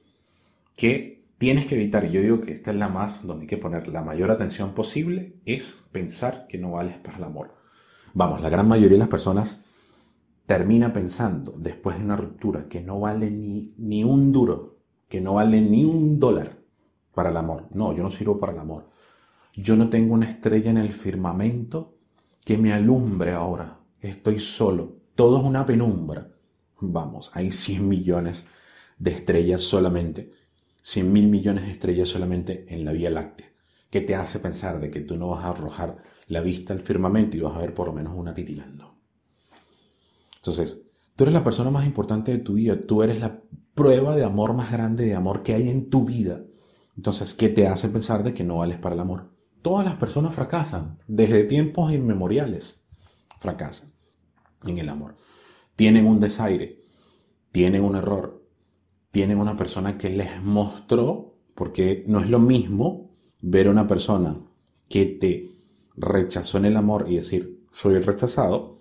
que 0.77 1.27
tienes 1.37 1.67
que 1.67 1.75
evitar, 1.75 2.05
y 2.05 2.11
yo 2.11 2.21
digo 2.21 2.39
que 2.39 2.53
esta 2.53 2.71
es 2.71 2.77
la 2.77 2.87
más 2.87 3.27
donde 3.27 3.43
hay 3.43 3.47
que 3.47 3.57
poner 3.57 3.89
la 3.89 4.01
mayor 4.01 4.31
atención 4.31 4.73
posible, 4.73 5.35
es 5.45 5.87
pensar 5.91 6.47
que 6.47 6.57
no 6.57 6.71
vales 6.71 6.97
para 6.99 7.17
el 7.17 7.25
amor. 7.25 7.53
Vamos, 8.13 8.41
la 8.41 8.49
gran 8.49 8.67
mayoría 8.67 8.95
de 8.95 8.99
las 8.99 9.09
personas 9.09 9.65
termina 10.49 10.91
pensando 10.91 11.53
después 11.59 11.99
de 11.99 12.05
una 12.05 12.15
ruptura 12.15 12.67
que 12.67 12.81
no 12.81 12.99
vale 12.99 13.29
ni, 13.29 13.71
ni 13.77 14.03
un 14.03 14.31
duro 14.31 14.79
que 15.07 15.21
no 15.21 15.35
vale 15.35 15.61
ni 15.61 15.85
un 15.85 16.19
dólar 16.19 16.57
para 17.13 17.29
el 17.29 17.37
amor. 17.37 17.67
No, 17.69 17.93
yo 17.93 18.01
no 18.01 18.09
sirvo 18.09 18.39
para 18.39 18.53
el 18.53 18.57
amor. 18.57 18.89
Yo 19.53 19.75
no 19.75 19.91
tengo 19.91 20.15
una 20.15 20.27
estrella 20.27 20.71
en 20.71 20.79
el 20.79 20.89
firmamento 20.89 21.99
que 22.43 22.57
me 22.57 22.73
alumbre 22.73 23.33
ahora. 23.33 23.79
Estoy 24.01 24.39
solo. 24.39 24.97
Todo 25.13 25.37
es 25.37 25.43
una 25.43 25.67
penumbra. 25.67 26.31
Vamos, 26.79 27.29
hay 27.35 27.51
100 27.51 27.87
millones 27.87 28.47
de 28.97 29.11
estrellas 29.11 29.61
solamente. 29.61 30.33
100 30.81 31.13
mil 31.13 31.27
millones 31.27 31.65
de 31.65 31.73
estrellas 31.73 32.09
solamente 32.09 32.65
en 32.69 32.85
la 32.85 32.91
Vía 32.91 33.11
Láctea. 33.11 33.53
¿Qué 33.91 34.01
te 34.01 34.15
hace 34.15 34.39
pensar 34.39 34.79
de 34.79 34.89
que 34.89 35.01
tú 35.01 35.15
no 35.15 35.27
vas 35.27 35.45
a 35.45 35.49
arrojar 35.49 36.01
la 36.25 36.41
vista 36.41 36.73
al 36.73 36.81
firmamento 36.81 37.37
y 37.37 37.41
vas 37.41 37.55
a 37.55 37.59
ver 37.59 37.75
por 37.75 37.85
lo 37.85 37.93
menos 37.93 38.17
una 38.17 38.33
titilando? 38.33 38.88
Entonces, 40.39 40.83
tú 41.15 41.23
eres 41.25 41.33
la 41.33 41.43
persona 41.43 41.69
más 41.69 41.85
importante 41.85 42.31
de 42.31 42.39
tu 42.39 42.53
vida. 42.53 42.79
Tú 42.79 43.03
eres 43.03 43.19
la 43.19 43.41
prueba 43.73 44.15
de 44.15 44.23
amor 44.23 44.53
más 44.53 44.71
grande 44.71 45.05
de 45.05 45.15
amor 45.15 45.43
que 45.43 45.53
hay 45.53 45.69
en 45.69 45.89
tu 45.89 46.05
vida. 46.05 46.43
Entonces, 46.95 47.33
¿qué 47.33 47.49
te 47.49 47.67
hace 47.67 47.89
pensar 47.89 48.23
de 48.23 48.33
que 48.33 48.43
no 48.43 48.57
vales 48.57 48.77
para 48.77 48.95
el 48.95 49.01
amor? 49.01 49.31
Todas 49.61 49.85
las 49.85 49.95
personas 49.95 50.33
fracasan, 50.33 50.97
desde 51.07 51.43
tiempos 51.43 51.91
inmemoriales. 51.91 52.83
Fracasan 53.39 53.91
en 54.65 54.77
el 54.77 54.89
amor. 54.89 55.15
Tienen 55.75 56.07
un 56.07 56.19
desaire, 56.19 56.81
tienen 57.51 57.83
un 57.83 57.95
error, 57.95 58.45
tienen 59.11 59.39
una 59.39 59.57
persona 59.57 59.97
que 59.97 60.09
les 60.09 60.41
mostró, 60.43 61.37
porque 61.55 62.03
no 62.07 62.19
es 62.19 62.29
lo 62.29 62.39
mismo 62.39 63.11
ver 63.41 63.67
a 63.67 63.71
una 63.71 63.87
persona 63.87 64.41
que 64.87 65.05
te 65.05 65.51
rechazó 65.95 66.57
en 66.57 66.65
el 66.65 66.77
amor 66.77 67.05
y 67.07 67.15
decir, 67.15 67.65
soy 67.71 67.95
el 67.95 68.03
rechazado, 68.03 68.78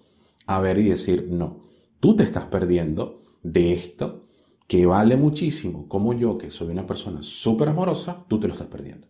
a 0.49 0.61
ver 0.61 0.79
y 0.79 0.89
decir, 0.89 1.29
no, 1.29 1.61
tú 2.01 2.17
te 2.17 2.25
estás 2.25 2.47
perdiendo 2.47 3.23
de 3.43 3.75
esto 3.75 4.27
que 4.67 4.87
vale 4.87 5.17
muchísimo, 5.17 5.87
como 5.89 6.15
yo, 6.15 6.39
que 6.39 6.51
soy 6.51 6.69
una 6.69 6.87
persona 6.87 7.23
súper 7.23 7.69
amorosa, 7.69 8.25
tú 8.29 8.41
te 8.41 8.49
lo 8.49 8.55
estás 8.55 8.69
perdiendo. 8.69 9.07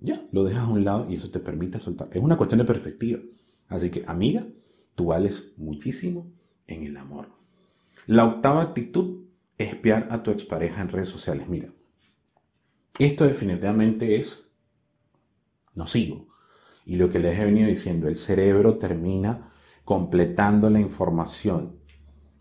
Ya, 0.00 0.26
lo 0.30 0.44
dejas 0.44 0.64
a 0.64 0.70
un 0.70 0.84
lado 0.84 1.06
y 1.10 1.16
eso 1.16 1.30
te 1.30 1.40
permite 1.40 1.80
soltar. 1.80 2.10
Es 2.12 2.22
una 2.22 2.36
cuestión 2.36 2.58
de 2.58 2.66
perspectiva. 2.66 3.18
Así 3.66 3.90
que, 3.90 4.04
amiga, 4.06 4.46
tú 4.94 5.06
vales 5.06 5.54
muchísimo 5.56 6.30
en 6.66 6.84
el 6.84 6.98
amor. 6.98 7.30
La 8.06 8.26
octava 8.26 8.60
actitud, 8.60 9.24
espiar 9.56 10.08
a 10.10 10.22
tu 10.22 10.30
expareja 10.30 10.82
en 10.82 10.90
redes 10.90 11.08
sociales. 11.08 11.48
Mira, 11.48 11.72
esto 12.98 13.24
definitivamente 13.24 14.16
es 14.16 14.50
nocivo. 15.74 16.28
Y 16.84 16.96
lo 16.96 17.08
que 17.08 17.20
les 17.20 17.38
he 17.38 17.44
venido 17.46 17.68
diciendo, 17.68 18.06
el 18.06 18.16
cerebro 18.16 18.76
termina 18.76 19.47
completando 19.88 20.68
la 20.68 20.80
información 20.80 21.78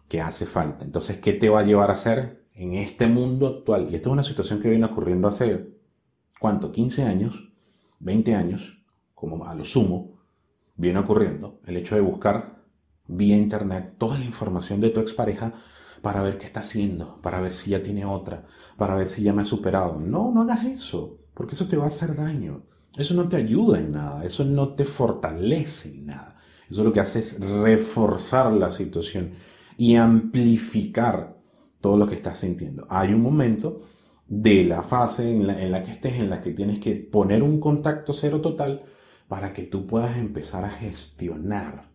que 0.10 0.20
hace 0.20 0.46
falta. 0.46 0.84
Entonces, 0.84 1.20
¿qué 1.20 1.32
te 1.32 1.48
va 1.48 1.62
a 1.62 1.63
llevar 1.63 1.89
a 1.89 1.94
hacer 1.94 2.46
en 2.54 2.74
este 2.74 3.08
mundo 3.08 3.48
actual? 3.48 3.88
Y 3.89 3.96
esto 3.96 4.10
es 4.10 4.13
una 4.13 4.24
situación 4.25 4.60
que 4.60 4.70
viene 4.70 4.84
ocurriendo 4.84 5.30
hace, 5.30 5.80
¿cuánto? 6.42 6.74
15 6.74 7.04
años, 7.04 7.54
20 8.00 8.36
años, 8.36 8.84
como 9.13 9.46
a 9.46 9.56
lo 9.56 9.63
sumo, 9.63 10.20
viene 10.75 11.00
ocurriendo 11.00 11.62
el 11.66 11.77
hecho 11.77 11.96
de 11.96 12.01
buscar 12.01 12.66
vía 13.08 13.38
internet 13.38 13.96
toda 13.98 14.20
la 14.20 14.25
información 14.25 14.82
de 14.82 14.89
tu 14.89 15.00
expareja 15.00 15.54
para 16.01 16.22
ver 16.24 16.38
qué 16.38 16.48
está 16.48 16.60
haciendo, 16.60 17.22
para 17.22 17.39
ver 17.39 17.54
si 17.54 17.70
ya 17.72 17.82
tiene 17.82 18.04
otra, 18.04 18.46
para 18.75 18.94
ver 18.94 19.08
si 19.08 19.24
ya 19.24 19.32
me 19.32 19.44
ha 19.44 19.46
superado. 19.46 20.01
No, 20.01 20.34
no 20.34 20.42
hagas 20.42 20.66
eso, 20.66 21.20
porque 21.34 21.56
eso 21.56 21.70
te 21.70 21.77
va 21.77 21.86
a 21.86 21.88
hacer 21.88 22.13
daño. 22.13 22.66
Eso 22.98 23.13
no 23.13 23.30
te 23.30 23.38
ayuda 23.38 23.80
en 23.80 23.94
nada, 23.94 24.25
eso 24.25 24.44
no 24.44 24.74
te 24.74 24.84
fortalece 24.84 25.92
en 25.92 26.08
nada. 26.08 26.37
Eso 26.70 26.84
lo 26.84 26.92
que 26.92 27.00
hace 27.00 27.20
es 27.20 27.40
reforzar 27.40 28.52
la 28.54 28.72
situación 28.72 29.32
y 29.78 29.96
amplificar 29.96 31.38
todo 31.82 31.98
lo 31.98 32.08
que 32.08 32.16
estás 32.16 32.40
sintiendo. 32.40 32.86
Hay 32.90 33.14
un 33.14 33.22
momento 33.22 33.80
de 34.28 34.66
la 34.66 34.84
fase 34.84 35.32
en 35.32 35.72
la, 35.72 35.84
que 35.84 35.92
estés, 35.92 36.20
en 36.20 36.30
la 36.30 36.42
que 36.42 36.52
tienes 36.52 36.80
que 36.80 36.96
poner 36.96 37.44
un 37.44 37.60
contacto 37.60 38.12
cero 38.12 38.42
total 38.42 38.84
para 39.28 39.54
que 39.54 39.64
tú 39.64 39.88
puedas 39.88 40.18
empezar 40.18 40.66
a 40.66 40.70
gestionar 40.70 41.90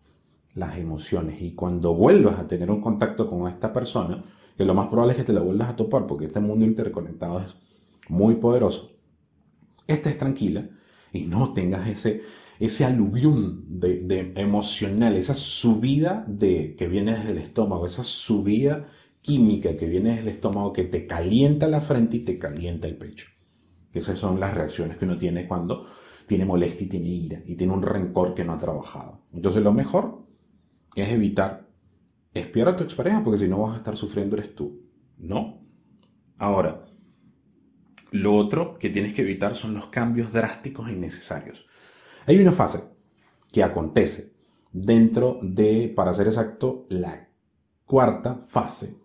las 0.55 0.77
emociones. 0.77 1.41
Y 1.41 1.53
cuando 1.53 1.95
vuelvas 1.95 2.39
a 2.39 2.47
tener 2.47 2.71
un 2.71 2.81
contacto 2.81 3.29
con 3.29 3.47
esta 3.47 3.73
persona, 3.73 4.23
que 4.57 4.65
lo 4.65 4.73
más 4.73 4.87
probable 4.87 5.13
es 5.13 5.17
que 5.17 5.23
te 5.23 5.33
la 5.33 5.41
vuelvas 5.41 5.69
a 5.69 5.75
topar 5.75 6.07
porque 6.07 6.25
este 6.25 6.39
mundo 6.39 6.65
interconectado 6.65 7.39
es 7.39 7.57
muy 8.07 8.35
poderoso, 8.35 8.91
estés 9.87 10.17
tranquila 10.17 10.67
y 11.11 11.23
no 11.23 11.53
tengas 11.53 11.87
ese, 11.87 12.21
ese 12.65 12.85
aluvión 12.85 13.65
de, 13.67 14.31
emocional, 14.37 15.17
esa 15.17 15.33
subida 15.33 16.23
de, 16.29 16.75
que 16.77 16.87
viene 16.87 17.11
desde 17.11 17.31
el 17.31 17.37
estómago, 17.39 17.85
esa 17.85 18.05
subida 18.05 18.85
química 19.21 19.75
que 19.75 19.85
viene 19.85 20.11
desde 20.11 20.21
el 20.21 20.27
estómago 20.29 20.71
que 20.71 20.85
te 20.85 21.05
calienta 21.05 21.67
la 21.67 21.81
frente 21.81 22.17
y 22.17 22.19
te 22.21 22.39
calienta 22.39 22.87
el 22.87 22.95
pecho. 22.95 23.27
Esas 23.91 24.17
son 24.17 24.39
las 24.39 24.53
reacciones 24.53 24.95
que 24.95 25.03
uno 25.03 25.17
tiene 25.17 25.45
cuando 25.45 25.85
tiene 26.25 26.45
molestia 26.45 26.85
y 26.85 26.89
tiene 26.89 27.07
ira 27.09 27.41
y 27.45 27.55
tiene 27.55 27.73
un 27.73 27.81
rencor 27.81 28.33
que 28.33 28.45
no 28.45 28.53
ha 28.53 28.57
trabajado. 28.57 29.25
Entonces 29.33 29.61
lo 29.61 29.73
mejor 29.73 30.25
es 30.95 31.09
evitar 31.09 31.69
espiar 32.33 32.69
a 32.69 32.77
tu 32.77 32.85
expareja 32.85 33.25
porque 33.25 33.39
si 33.39 33.49
no 33.49 33.59
vas 33.59 33.73
a 33.73 33.77
estar 33.79 33.97
sufriendo 33.97 34.37
eres 34.37 34.55
tú. 34.55 34.87
No. 35.17 35.67
Ahora, 36.37 36.85
lo 38.11 38.35
otro 38.37 38.79
que 38.79 38.89
tienes 38.89 39.13
que 39.13 39.23
evitar 39.23 39.53
son 39.53 39.73
los 39.73 39.87
cambios 39.87 40.31
drásticos 40.31 40.87
e 40.87 40.93
innecesarios. 40.93 41.67
Hay 42.25 42.39
una 42.39 42.53
fase 42.53 42.83
que 43.51 43.63
acontece 43.63 44.31
dentro 44.71 45.37
de, 45.41 45.91
para 45.93 46.13
ser 46.13 46.27
exacto, 46.27 46.85
la 46.87 47.27
cuarta 47.85 48.37
fase, 48.37 48.95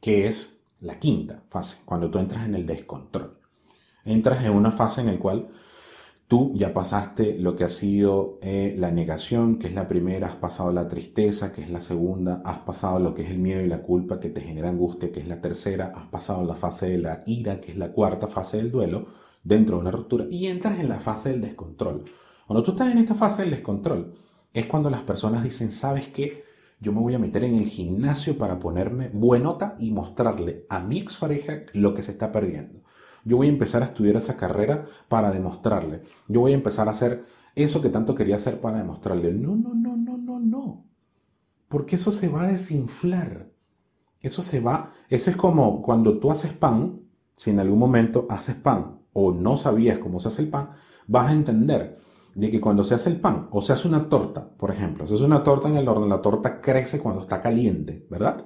que 0.00 0.26
es 0.26 0.60
la 0.80 0.98
quinta 0.98 1.44
fase, 1.50 1.78
cuando 1.84 2.10
tú 2.10 2.18
entras 2.18 2.46
en 2.46 2.56
el 2.56 2.66
descontrol. 2.66 3.38
Entras 4.04 4.44
en 4.44 4.52
una 4.52 4.72
fase 4.72 5.02
en 5.02 5.06
la 5.06 5.18
cual 5.20 5.48
tú 6.26 6.52
ya 6.56 6.74
pasaste 6.74 7.38
lo 7.38 7.54
que 7.54 7.62
ha 7.62 7.68
sido 7.68 8.40
eh, 8.42 8.74
la 8.76 8.90
negación, 8.90 9.58
que 9.60 9.68
es 9.68 9.74
la 9.74 9.86
primera, 9.86 10.26
has 10.26 10.36
pasado 10.36 10.72
la 10.72 10.88
tristeza, 10.88 11.52
que 11.52 11.62
es 11.62 11.70
la 11.70 11.80
segunda, 11.80 12.42
has 12.44 12.58
pasado 12.58 12.98
lo 12.98 13.14
que 13.14 13.22
es 13.22 13.30
el 13.30 13.38
miedo 13.38 13.62
y 13.62 13.68
la 13.68 13.82
culpa, 13.82 14.18
que 14.18 14.30
te 14.30 14.40
genera 14.40 14.68
angustia, 14.68 15.12
que 15.12 15.20
es 15.20 15.28
la 15.28 15.40
tercera, 15.40 15.92
has 15.94 16.06
pasado 16.06 16.44
la 16.44 16.56
fase 16.56 16.90
de 16.90 16.98
la 16.98 17.20
ira, 17.24 17.60
que 17.60 17.70
es 17.70 17.78
la 17.78 17.92
cuarta 17.92 18.26
fase 18.26 18.56
del 18.56 18.72
duelo, 18.72 19.06
dentro 19.44 19.76
de 19.76 19.82
una 19.82 19.90
ruptura, 19.92 20.26
y 20.28 20.48
entras 20.48 20.80
en 20.80 20.88
la 20.88 20.98
fase 20.98 21.30
del 21.30 21.40
descontrol 21.40 22.04
cuando 22.48 22.62
tú 22.62 22.70
estás 22.70 22.90
en 22.90 22.96
esta 22.96 23.14
fase 23.14 23.42
del 23.42 23.50
descontrol, 23.50 24.14
es 24.54 24.64
cuando 24.64 24.88
las 24.88 25.02
personas 25.02 25.44
dicen, 25.44 25.70
¿sabes 25.70 26.08
qué? 26.08 26.44
Yo 26.80 26.94
me 26.94 27.00
voy 27.00 27.12
a 27.12 27.18
meter 27.18 27.44
en 27.44 27.54
el 27.54 27.66
gimnasio 27.66 28.38
para 28.38 28.58
ponerme 28.58 29.10
buenota 29.10 29.76
y 29.78 29.90
mostrarle 29.90 30.64
a 30.70 30.80
mi 30.80 30.98
expareja 30.98 31.60
lo 31.74 31.92
que 31.92 32.02
se 32.02 32.12
está 32.12 32.32
perdiendo. 32.32 32.80
Yo 33.26 33.36
voy 33.36 33.48
a 33.48 33.50
empezar 33.50 33.82
a 33.82 33.84
estudiar 33.84 34.16
esa 34.16 34.38
carrera 34.38 34.86
para 35.10 35.30
demostrarle. 35.30 36.04
Yo 36.26 36.40
voy 36.40 36.52
a 36.52 36.54
empezar 36.54 36.88
a 36.88 36.92
hacer 36.92 37.22
eso 37.54 37.82
que 37.82 37.90
tanto 37.90 38.14
quería 38.14 38.36
hacer 38.36 38.62
para 38.62 38.78
demostrarle. 38.78 39.30
No, 39.30 39.54
no, 39.54 39.74
no, 39.74 39.98
no, 39.98 40.16
no, 40.16 40.40
no. 40.40 40.86
Porque 41.68 41.96
eso 41.96 42.12
se 42.12 42.30
va 42.30 42.44
a 42.44 42.48
desinflar. 42.48 43.52
Eso 44.22 44.40
se 44.40 44.60
va. 44.60 44.90
Eso 45.10 45.28
es 45.28 45.36
como 45.36 45.82
cuando 45.82 46.18
tú 46.18 46.30
haces 46.30 46.54
pan, 46.54 47.02
si 47.34 47.50
en 47.50 47.60
algún 47.60 47.78
momento 47.78 48.26
haces 48.30 48.54
pan 48.54 49.02
o 49.12 49.32
no 49.32 49.58
sabías 49.58 49.98
cómo 49.98 50.18
se 50.18 50.28
hace 50.28 50.40
el 50.40 50.48
pan, 50.48 50.70
vas 51.06 51.28
a 51.28 51.34
entender 51.34 52.07
de 52.38 52.52
que 52.52 52.60
cuando 52.60 52.84
se 52.84 52.94
hace 52.94 53.10
el 53.10 53.20
pan 53.20 53.48
o 53.50 53.60
se 53.60 53.72
hace 53.72 53.88
una 53.88 54.08
torta, 54.08 54.48
por 54.56 54.70
ejemplo, 54.70 55.04
se 55.08 55.14
hace 55.14 55.24
una 55.24 55.42
torta 55.42 55.68
en 55.68 55.76
el 55.76 55.88
horno, 55.88 56.06
la 56.06 56.22
torta 56.22 56.60
crece 56.60 57.00
cuando 57.00 57.22
está 57.22 57.40
caliente, 57.40 58.06
¿verdad? 58.08 58.36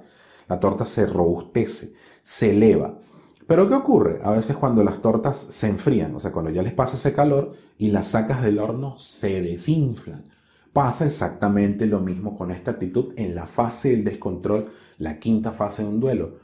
La 0.49 0.59
torta 0.59 0.83
se 0.83 1.05
robustece, 1.05 1.93
se 2.23 2.49
eleva. 2.49 2.97
Pero 3.45 3.69
¿qué 3.69 3.75
ocurre? 3.75 4.19
A 4.23 4.31
veces 4.31 4.57
cuando 4.57 4.83
las 4.83 4.99
tortas 4.99 5.37
se 5.37 5.67
enfrían, 5.67 6.15
o 6.15 6.19
sea, 6.19 6.31
cuando 6.31 6.49
ya 6.49 6.63
les 6.63 6.73
pasa 6.73 6.95
ese 6.95 7.13
calor 7.13 7.53
y 7.77 7.89
las 7.89 8.07
sacas 8.07 8.41
del 8.41 8.57
horno 8.57 8.97
se 8.97 9.43
desinflan. 9.43 10.25
Pasa 10.73 11.05
exactamente 11.05 11.85
lo 11.85 11.99
mismo 11.99 12.35
con 12.35 12.49
esta 12.49 12.71
actitud 12.71 13.13
en 13.15 13.35
la 13.35 13.45
fase 13.45 13.91
del 13.91 14.03
descontrol, 14.03 14.71
la 14.97 15.19
quinta 15.19 15.51
fase 15.51 15.83
de 15.83 15.89
un 15.89 15.99
duelo. 15.99 16.37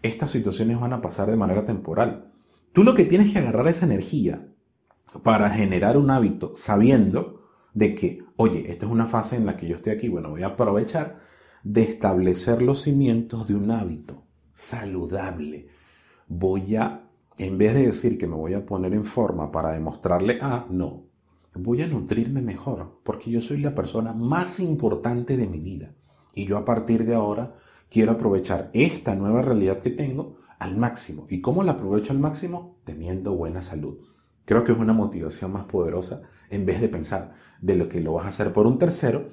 Estas 0.00 0.30
situaciones 0.30 0.80
van 0.80 0.94
a 0.94 1.02
pasar 1.02 1.28
de 1.28 1.36
manera 1.36 1.66
temporal. 1.66 2.32
Tú 2.72 2.84
lo 2.84 2.94
que 2.94 3.04
tienes 3.04 3.34
que 3.34 3.38
agarrar 3.40 3.68
esa 3.68 3.84
energía 3.84 4.49
para 5.22 5.50
generar 5.50 5.96
un 5.96 6.10
hábito 6.10 6.52
sabiendo 6.54 7.40
de 7.74 7.94
que, 7.94 8.24
oye, 8.36 8.70
esta 8.70 8.86
es 8.86 8.92
una 8.92 9.06
fase 9.06 9.36
en 9.36 9.46
la 9.46 9.56
que 9.56 9.68
yo 9.68 9.76
estoy 9.76 9.92
aquí, 9.92 10.08
bueno, 10.08 10.30
voy 10.30 10.42
a 10.42 10.48
aprovechar 10.48 11.18
de 11.62 11.82
establecer 11.82 12.62
los 12.62 12.82
cimientos 12.82 13.48
de 13.48 13.54
un 13.54 13.70
hábito 13.70 14.24
saludable. 14.52 15.68
Voy 16.28 16.76
a, 16.76 17.08
en 17.38 17.58
vez 17.58 17.74
de 17.74 17.86
decir 17.86 18.18
que 18.18 18.26
me 18.26 18.36
voy 18.36 18.54
a 18.54 18.64
poner 18.64 18.92
en 18.92 19.04
forma 19.04 19.50
para 19.50 19.72
demostrarle 19.72 20.38
a, 20.40 20.66
no, 20.70 21.04
voy 21.54 21.82
a 21.82 21.86
nutrirme 21.86 22.42
mejor, 22.42 23.00
porque 23.02 23.30
yo 23.30 23.40
soy 23.40 23.58
la 23.58 23.74
persona 23.74 24.14
más 24.14 24.60
importante 24.60 25.36
de 25.36 25.46
mi 25.46 25.60
vida. 25.60 25.94
Y 26.34 26.46
yo 26.46 26.56
a 26.56 26.64
partir 26.64 27.04
de 27.04 27.14
ahora 27.14 27.54
quiero 27.90 28.12
aprovechar 28.12 28.70
esta 28.72 29.14
nueva 29.14 29.42
realidad 29.42 29.80
que 29.80 29.90
tengo 29.90 30.36
al 30.58 30.76
máximo. 30.76 31.26
¿Y 31.28 31.40
cómo 31.40 31.64
la 31.64 31.72
aprovecho 31.72 32.12
al 32.12 32.20
máximo? 32.20 32.78
Teniendo 32.84 33.34
buena 33.34 33.62
salud. 33.62 33.98
Creo 34.50 34.64
que 34.64 34.72
es 34.72 34.78
una 34.78 34.92
motivación 34.92 35.52
más 35.52 35.66
poderosa 35.66 36.22
en 36.50 36.66
vez 36.66 36.80
de 36.80 36.88
pensar 36.88 37.36
de 37.60 37.76
lo 37.76 37.88
que 37.88 38.00
lo 38.00 38.14
vas 38.14 38.24
a 38.24 38.30
hacer 38.30 38.52
por 38.52 38.66
un 38.66 38.80
tercero, 38.80 39.28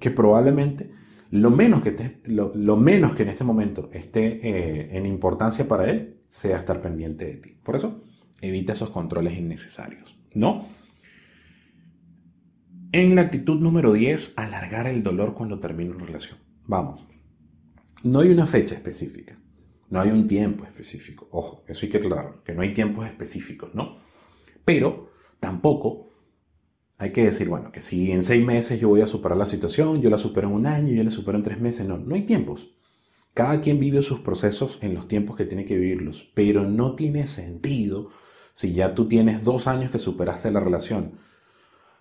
que 0.00 0.10
probablemente 0.10 0.90
lo 1.30 1.52
menos 1.52 1.84
que, 1.84 2.20
lo, 2.24 2.76
menos 2.76 3.14
que 3.14 3.22
en 3.22 3.28
este 3.28 3.44
momento 3.44 3.88
esté 3.92 4.40
eh, 4.42 4.98
en 4.98 5.06
importancia 5.06 5.68
para 5.68 5.88
él 5.88 6.18
sea 6.28 6.58
estar 6.58 6.80
pendiente 6.80 7.26
de 7.26 7.36
ti. 7.36 7.60
Por 7.62 7.76
eso, 7.76 8.02
evita 8.40 8.72
esos 8.72 8.90
controles 8.90 9.38
innecesarios. 9.38 10.18
¿No? 10.34 10.66
En 12.90 13.14
la 13.14 13.20
actitud 13.20 13.60
número 13.60 13.92
10, 13.92 14.32
alargar 14.36 14.88
el 14.88 15.04
dolor 15.04 15.34
cuando 15.34 15.60
termina 15.60 15.94
una 15.94 16.06
relación. 16.06 16.40
Vamos. 16.66 17.06
No 18.02 18.18
hay 18.18 18.30
una 18.30 18.48
fecha 18.48 18.74
específica. 18.74 19.38
No 19.90 20.00
hay 20.00 20.10
un 20.10 20.26
tiempo 20.26 20.64
específico. 20.64 21.28
Ojo, 21.30 21.62
eso 21.68 21.86
hay 21.86 21.88
que 21.88 21.98
aclarar, 21.98 22.42
que 22.44 22.52
no 22.52 22.62
hay 22.62 22.74
tiempos 22.74 23.06
específicos, 23.06 23.72
¿no? 23.72 24.04
Pero 24.66 25.08
tampoco 25.40 26.10
hay 26.98 27.12
que 27.12 27.24
decir, 27.24 27.48
bueno, 27.48 27.72
que 27.72 27.80
si 27.80 28.10
en 28.10 28.22
seis 28.22 28.44
meses 28.44 28.80
yo 28.80 28.88
voy 28.88 29.00
a 29.00 29.06
superar 29.06 29.38
la 29.38 29.46
situación, 29.46 30.02
yo 30.02 30.10
la 30.10 30.18
supero 30.18 30.48
en 30.48 30.54
un 30.54 30.66
año, 30.66 30.92
yo 30.92 31.04
la 31.04 31.10
supero 31.10 31.38
en 31.38 31.44
tres 31.44 31.60
meses, 31.60 31.86
no, 31.86 31.96
no 31.96 32.14
hay 32.14 32.22
tiempos. 32.22 32.74
Cada 33.32 33.60
quien 33.60 33.78
vive 33.78 34.02
sus 34.02 34.20
procesos 34.20 34.78
en 34.82 34.94
los 34.94 35.08
tiempos 35.08 35.36
que 35.36 35.44
tiene 35.44 35.64
que 35.64 35.78
vivirlos, 35.78 36.30
pero 36.34 36.64
no 36.64 36.94
tiene 36.96 37.26
sentido 37.26 38.08
si 38.54 38.72
ya 38.72 38.94
tú 38.94 39.06
tienes 39.08 39.44
dos 39.44 39.68
años 39.68 39.90
que 39.90 39.98
superaste 39.98 40.50
la 40.50 40.60
relación. 40.60 41.12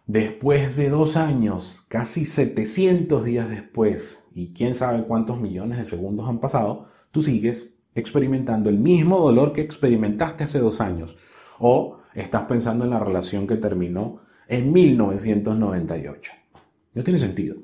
Después 0.07 0.75
de 0.75 0.89
dos 0.89 1.17
años, 1.17 1.83
casi 1.87 2.25
700 2.25 3.25
días 3.25 3.49
después, 3.49 4.23
y 4.33 4.53
quién 4.53 4.73
sabe 4.73 5.03
cuántos 5.03 5.39
millones 5.39 5.77
de 5.77 5.85
segundos 5.85 6.27
han 6.27 6.39
pasado, 6.39 6.87
tú 7.11 7.21
sigues 7.21 7.79
experimentando 7.93 8.69
el 8.69 8.79
mismo 8.79 9.19
dolor 9.19 9.53
que 9.53 9.61
experimentaste 9.61 10.45
hace 10.45 10.59
dos 10.59 10.81
años. 10.81 11.15
O 11.59 11.97
estás 12.15 12.43
pensando 12.43 12.85
en 12.85 12.91
la 12.91 12.99
relación 12.99 13.45
que 13.45 13.57
terminó 13.57 14.21
en 14.47 14.71
1998. 14.71 16.31
No 16.93 17.03
tiene 17.03 17.19
sentido. 17.19 17.57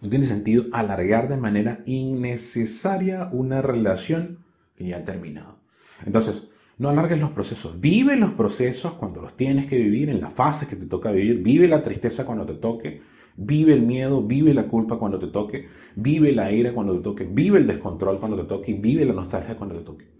No 0.00 0.08
tiene 0.08 0.26
sentido 0.26 0.64
alargar 0.72 1.28
de 1.28 1.36
manera 1.36 1.82
innecesaria 1.86 3.28
una 3.32 3.62
relación 3.62 4.44
que 4.76 4.86
ya 4.88 4.98
ha 4.98 5.04
terminado. 5.04 5.58
Entonces, 6.04 6.48
no 6.78 6.88
alargues 6.88 7.20
los 7.20 7.30
procesos. 7.30 7.80
Vive 7.80 8.16
los 8.16 8.32
procesos 8.32 8.94
cuando 8.94 9.22
los 9.22 9.36
tienes 9.36 9.66
que 9.66 9.76
vivir, 9.76 10.10
en 10.10 10.20
las 10.20 10.32
fases 10.32 10.68
que 10.68 10.76
te 10.76 10.86
toca 10.86 11.12
vivir. 11.12 11.42
Vive 11.42 11.68
la 11.68 11.82
tristeza 11.82 12.26
cuando 12.26 12.44
te 12.44 12.54
toque. 12.54 13.00
Vive 13.36 13.72
el 13.72 13.82
miedo, 13.82 14.22
vive 14.22 14.52
la 14.52 14.64
culpa 14.64 14.98
cuando 14.98 15.18
te 15.18 15.28
toque. 15.28 15.68
Vive 15.94 16.32
la 16.32 16.50
ira 16.50 16.72
cuando 16.74 16.96
te 16.96 17.02
toque. 17.02 17.24
Vive 17.24 17.58
el 17.58 17.66
descontrol 17.66 18.18
cuando 18.18 18.36
te 18.36 18.44
toque. 18.44 18.72
Y 18.72 18.74
vive 18.74 19.04
la 19.04 19.12
nostalgia 19.12 19.54
cuando 19.54 19.76
te 19.76 19.84
toque. 19.84 20.11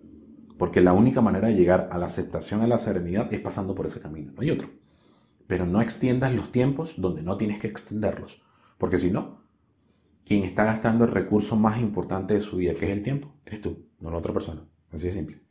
Porque 0.62 0.81
la 0.81 0.92
única 0.92 1.20
manera 1.20 1.48
de 1.48 1.57
llegar 1.57 1.88
a 1.90 1.98
la 1.98 2.07
aceptación, 2.07 2.61
a 2.61 2.68
la 2.68 2.79
serenidad, 2.79 3.35
es 3.35 3.40
pasando 3.40 3.75
por 3.75 3.87
ese 3.87 4.01
camino. 4.01 4.31
No 4.33 4.42
hay 4.42 4.53
otro. 4.53 4.68
Pero 5.48 5.66
no 5.66 5.81
extiendas 5.81 6.33
los 6.37 6.53
tiempos 6.53 7.01
donde 7.01 7.25
no 7.25 7.37
tienes 7.37 7.59
que 7.59 7.66
extenderlos. 7.66 8.42
Porque 8.79 8.96
si 8.96 9.11
no, 9.11 9.42
quien 10.25 10.44
está 10.44 10.64
gastando 10.64 11.05
el 11.05 11.11
recurso 11.11 11.57
más 11.57 11.81
importante 11.81 12.35
de 12.35 12.40
su 12.40 12.59
vida, 12.59 12.75
que 12.75 12.85
es 12.85 12.92
el 12.92 13.03
tiempo, 13.03 13.35
eres 13.44 13.61
tú, 13.61 13.88
no 13.98 14.12
la 14.12 14.18
otra 14.18 14.33
persona. 14.33 14.62
Así 14.92 15.07
de 15.07 15.12
simple. 15.12 15.42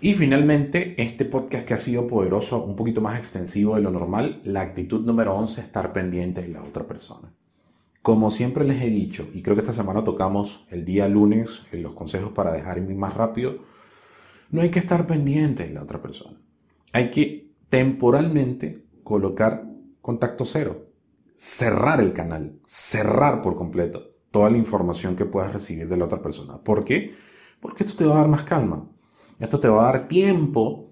Y 0.00 0.14
finalmente, 0.14 0.94
este 0.96 1.26
podcast 1.26 1.66
que 1.66 1.74
ha 1.74 1.76
sido 1.76 2.06
poderoso, 2.06 2.64
un 2.64 2.76
poquito 2.76 3.02
más 3.02 3.18
extensivo 3.18 3.74
de 3.74 3.82
lo 3.82 3.90
normal, 3.90 4.40
la 4.44 4.62
actitud 4.62 5.04
número 5.04 5.34
11, 5.36 5.60
estar 5.60 5.92
pendiente 5.92 6.40
de 6.40 6.48
la 6.48 6.62
otra 6.62 6.86
persona. 6.86 7.34
Como 8.00 8.30
siempre 8.30 8.64
les 8.64 8.82
he 8.82 8.88
dicho, 8.88 9.28
y 9.34 9.42
creo 9.42 9.56
que 9.56 9.60
esta 9.60 9.74
semana 9.74 10.04
tocamos 10.04 10.66
el 10.70 10.86
día 10.86 11.06
lunes 11.06 11.66
en 11.70 11.82
los 11.82 11.92
consejos 11.92 12.32
para 12.32 12.50
dejar 12.50 12.80
más 12.80 13.12
rápido, 13.12 13.58
no 14.50 14.60
hay 14.60 14.70
que 14.70 14.78
estar 14.78 15.06
pendiente 15.06 15.66
de 15.66 15.74
la 15.74 15.82
otra 15.82 16.02
persona. 16.02 16.40
Hay 16.92 17.10
que 17.10 17.50
temporalmente 17.68 18.84
colocar 19.04 19.64
contacto 20.00 20.44
cero, 20.44 20.88
cerrar 21.34 22.00
el 22.00 22.12
canal, 22.12 22.58
cerrar 22.66 23.42
por 23.42 23.56
completo 23.56 24.10
toda 24.30 24.50
la 24.50 24.58
información 24.58 25.16
que 25.16 25.24
puedas 25.24 25.52
recibir 25.52 25.88
de 25.88 25.96
la 25.96 26.04
otra 26.04 26.22
persona. 26.22 26.62
¿Por 26.62 26.84
qué? 26.84 27.14
Porque 27.60 27.84
esto 27.84 27.96
te 27.96 28.06
va 28.06 28.14
a 28.14 28.18
dar 28.18 28.28
más 28.28 28.42
calma. 28.42 28.88
Esto 29.38 29.58
te 29.58 29.68
va 29.68 29.88
a 29.88 29.92
dar 29.92 30.08
tiempo, 30.08 30.90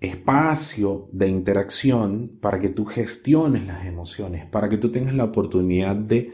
espacio 0.00 1.06
de 1.12 1.28
interacción 1.28 2.38
para 2.40 2.60
que 2.60 2.68
tú 2.68 2.84
gestiones 2.84 3.66
las 3.66 3.86
emociones, 3.86 4.46
para 4.46 4.68
que 4.68 4.76
tú 4.76 4.90
tengas 4.90 5.14
la 5.14 5.24
oportunidad 5.24 5.96
de 5.96 6.32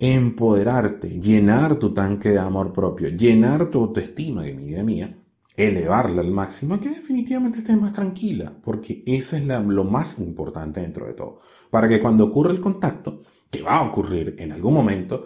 empoderarte, 0.00 1.20
llenar 1.20 1.76
tu 1.76 1.92
tanque 1.92 2.30
de 2.30 2.38
amor 2.38 2.72
propio, 2.72 3.08
llenar 3.08 3.70
tu 3.70 3.80
autoestima, 3.80 4.42
de 4.42 4.54
mi 4.54 4.66
vida 4.66 4.82
mía, 4.82 5.18
elevarla 5.56 6.20
al 6.20 6.30
máximo, 6.30 6.78
que 6.78 6.90
definitivamente 6.90 7.58
estés 7.58 7.80
más 7.80 7.92
tranquila, 7.92 8.52
porque 8.62 9.02
eso 9.06 9.36
es 9.36 9.44
lo 9.44 9.84
más 9.84 10.18
importante 10.18 10.80
dentro 10.80 11.06
de 11.06 11.14
todo. 11.14 11.40
Para 11.70 11.88
que 11.88 12.00
cuando 12.00 12.24
ocurra 12.24 12.50
el 12.50 12.60
contacto, 12.60 13.20
que 13.50 13.62
va 13.62 13.76
a 13.76 13.82
ocurrir 13.82 14.36
en 14.38 14.52
algún 14.52 14.74
momento, 14.74 15.24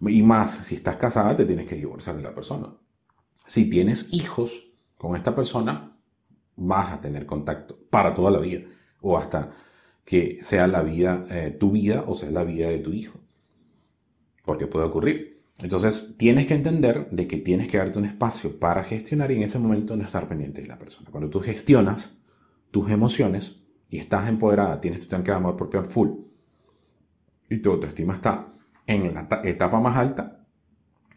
y 0.00 0.22
más 0.22 0.58
si 0.58 0.76
estás 0.76 0.96
casada, 0.96 1.36
te 1.36 1.44
tienes 1.44 1.66
que 1.66 1.76
divorciar 1.76 2.16
de 2.16 2.22
la 2.22 2.34
persona. 2.34 2.68
Si 3.46 3.68
tienes 3.68 4.12
hijos 4.12 4.68
con 4.96 5.16
esta 5.16 5.34
persona, 5.34 5.98
vas 6.56 6.92
a 6.92 7.00
tener 7.00 7.26
contacto 7.26 7.78
para 7.90 8.14
toda 8.14 8.30
la 8.30 8.38
vida, 8.38 8.62
o 9.00 9.18
hasta 9.18 9.52
que 10.04 10.38
sea 10.42 10.66
la 10.68 10.82
vida, 10.82 11.24
eh, 11.30 11.56
tu 11.58 11.72
vida, 11.72 12.04
o 12.06 12.14
sea 12.14 12.30
la 12.30 12.44
vida 12.44 12.68
de 12.68 12.78
tu 12.78 12.92
hijo. 12.92 13.18
Porque 14.46 14.66
puede 14.66 14.86
ocurrir. 14.86 15.42
Entonces, 15.58 16.14
tienes 16.16 16.46
que 16.46 16.54
entender 16.54 17.10
de 17.10 17.26
que 17.26 17.36
tienes 17.36 17.68
que 17.68 17.76
darte 17.76 17.98
un 17.98 18.06
espacio 18.06 18.58
para 18.58 18.82
gestionar 18.82 19.30
y 19.30 19.36
en 19.36 19.42
ese 19.42 19.58
momento 19.58 19.94
no 19.96 20.04
estar 20.04 20.26
pendiente 20.26 20.62
de 20.62 20.68
la 20.68 20.78
persona. 20.78 21.10
Cuando 21.10 21.28
tú 21.28 21.40
gestionas 21.40 22.16
tus 22.70 22.90
emociones 22.90 23.62
y 23.90 23.98
estás 23.98 24.30
empoderada, 24.30 24.80
tienes 24.80 25.00
tu 25.00 25.06
tanque 25.06 25.30
de 25.30 25.36
amor 25.36 25.56
propio 25.56 25.84
full 25.84 26.08
y 27.50 27.58
tu 27.58 27.72
autoestima 27.72 28.14
está 28.14 28.48
en 28.86 29.12
la 29.14 29.28
etapa 29.44 29.80
más 29.80 29.96
alta, 29.96 30.46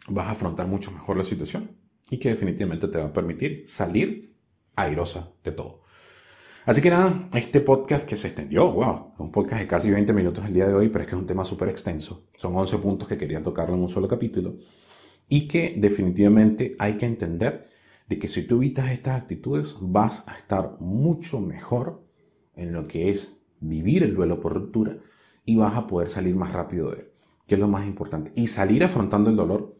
vas 0.08 0.28
a 0.28 0.32
afrontar 0.32 0.66
mucho 0.66 0.90
mejor 0.90 1.16
la 1.16 1.24
situación 1.24 1.70
y 2.10 2.18
que 2.18 2.30
definitivamente 2.30 2.88
te 2.88 2.98
va 2.98 3.06
a 3.06 3.12
permitir 3.12 3.62
salir 3.66 4.34
airosa 4.74 5.32
de 5.44 5.52
todo. 5.52 5.79
Así 6.66 6.82
que 6.82 6.90
nada, 6.90 7.28
este 7.32 7.62
podcast 7.62 8.06
que 8.06 8.18
se 8.18 8.28
extendió, 8.28 8.70
wow, 8.70 9.14
un 9.18 9.32
podcast 9.32 9.62
de 9.62 9.66
casi 9.66 9.90
20 9.90 10.12
minutos 10.12 10.44
el 10.46 10.52
día 10.52 10.68
de 10.68 10.74
hoy, 10.74 10.90
pero 10.90 11.02
es 11.02 11.08
que 11.08 11.14
es 11.14 11.20
un 11.20 11.26
tema 11.26 11.44
súper 11.44 11.70
extenso. 11.70 12.26
Son 12.36 12.54
11 12.54 12.78
puntos 12.78 13.08
que 13.08 13.16
quería 13.16 13.42
tocarlo 13.42 13.74
en 13.74 13.82
un 13.82 13.88
solo 13.88 14.06
capítulo. 14.06 14.56
Y 15.26 15.48
que 15.48 15.74
definitivamente 15.78 16.76
hay 16.78 16.98
que 16.98 17.06
entender 17.06 17.64
de 18.08 18.18
que 18.18 18.28
si 18.28 18.42
tú 18.42 18.56
evitas 18.56 18.90
estas 18.90 19.22
actitudes, 19.22 19.76
vas 19.80 20.22
a 20.26 20.36
estar 20.36 20.76
mucho 20.80 21.40
mejor 21.40 22.04
en 22.56 22.72
lo 22.74 22.86
que 22.86 23.10
es 23.10 23.38
vivir 23.60 24.02
el 24.02 24.14
duelo 24.14 24.38
por 24.38 24.52
ruptura 24.52 24.98
y 25.46 25.56
vas 25.56 25.74
a 25.76 25.86
poder 25.86 26.10
salir 26.10 26.34
más 26.34 26.52
rápido 26.52 26.90
de 26.90 27.00
él, 27.00 27.12
que 27.46 27.54
es 27.54 27.60
lo 27.60 27.68
más 27.68 27.86
importante. 27.86 28.32
Y 28.34 28.48
salir 28.48 28.84
afrontando 28.84 29.30
el 29.30 29.36
dolor 29.36 29.76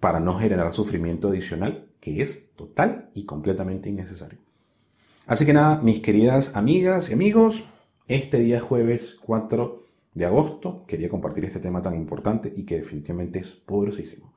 para 0.00 0.18
no 0.18 0.36
generar 0.36 0.72
sufrimiento 0.72 1.28
adicional, 1.28 1.92
que 2.00 2.22
es 2.22 2.54
total 2.56 3.10
y 3.14 3.24
completamente 3.24 3.88
innecesario. 3.88 4.47
Así 5.28 5.44
que 5.44 5.52
nada, 5.52 5.78
mis 5.82 6.00
queridas 6.00 6.56
amigas 6.56 7.10
y 7.10 7.12
amigos, 7.12 7.64
este 8.06 8.38
día 8.38 8.60
jueves 8.60 9.18
4 9.20 9.84
de 10.14 10.24
agosto 10.24 10.86
quería 10.86 11.10
compartir 11.10 11.44
este 11.44 11.60
tema 11.60 11.82
tan 11.82 11.94
importante 11.94 12.50
y 12.56 12.64
que 12.64 12.78
definitivamente 12.78 13.38
es 13.38 13.50
poderosísimo. 13.50 14.32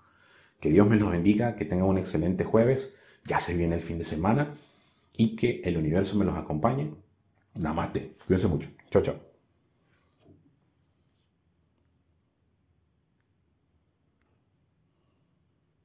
Que 0.60 0.70
Dios 0.70 0.86
me 0.90 0.98
los 0.98 1.10
bendiga, 1.10 1.56
que 1.56 1.64
tengan 1.64 1.88
un 1.88 1.98
excelente 1.98 2.44
jueves, 2.44 2.96
ya 3.24 3.40
se 3.40 3.56
viene 3.56 3.76
el 3.76 3.82
fin 3.82 4.00
de 4.00 4.04
semana 4.04 4.54
y 5.16 5.38
que 5.38 5.62
el 5.64 5.78
universo 5.78 6.18
me 6.18 6.26
los 6.26 6.38
acompañe. 6.38 6.94
Namaste, 7.56 8.18
cuídense 8.28 8.50
mucho. 8.50 8.68
Chao, 8.90 9.02
chao. 9.02 9.31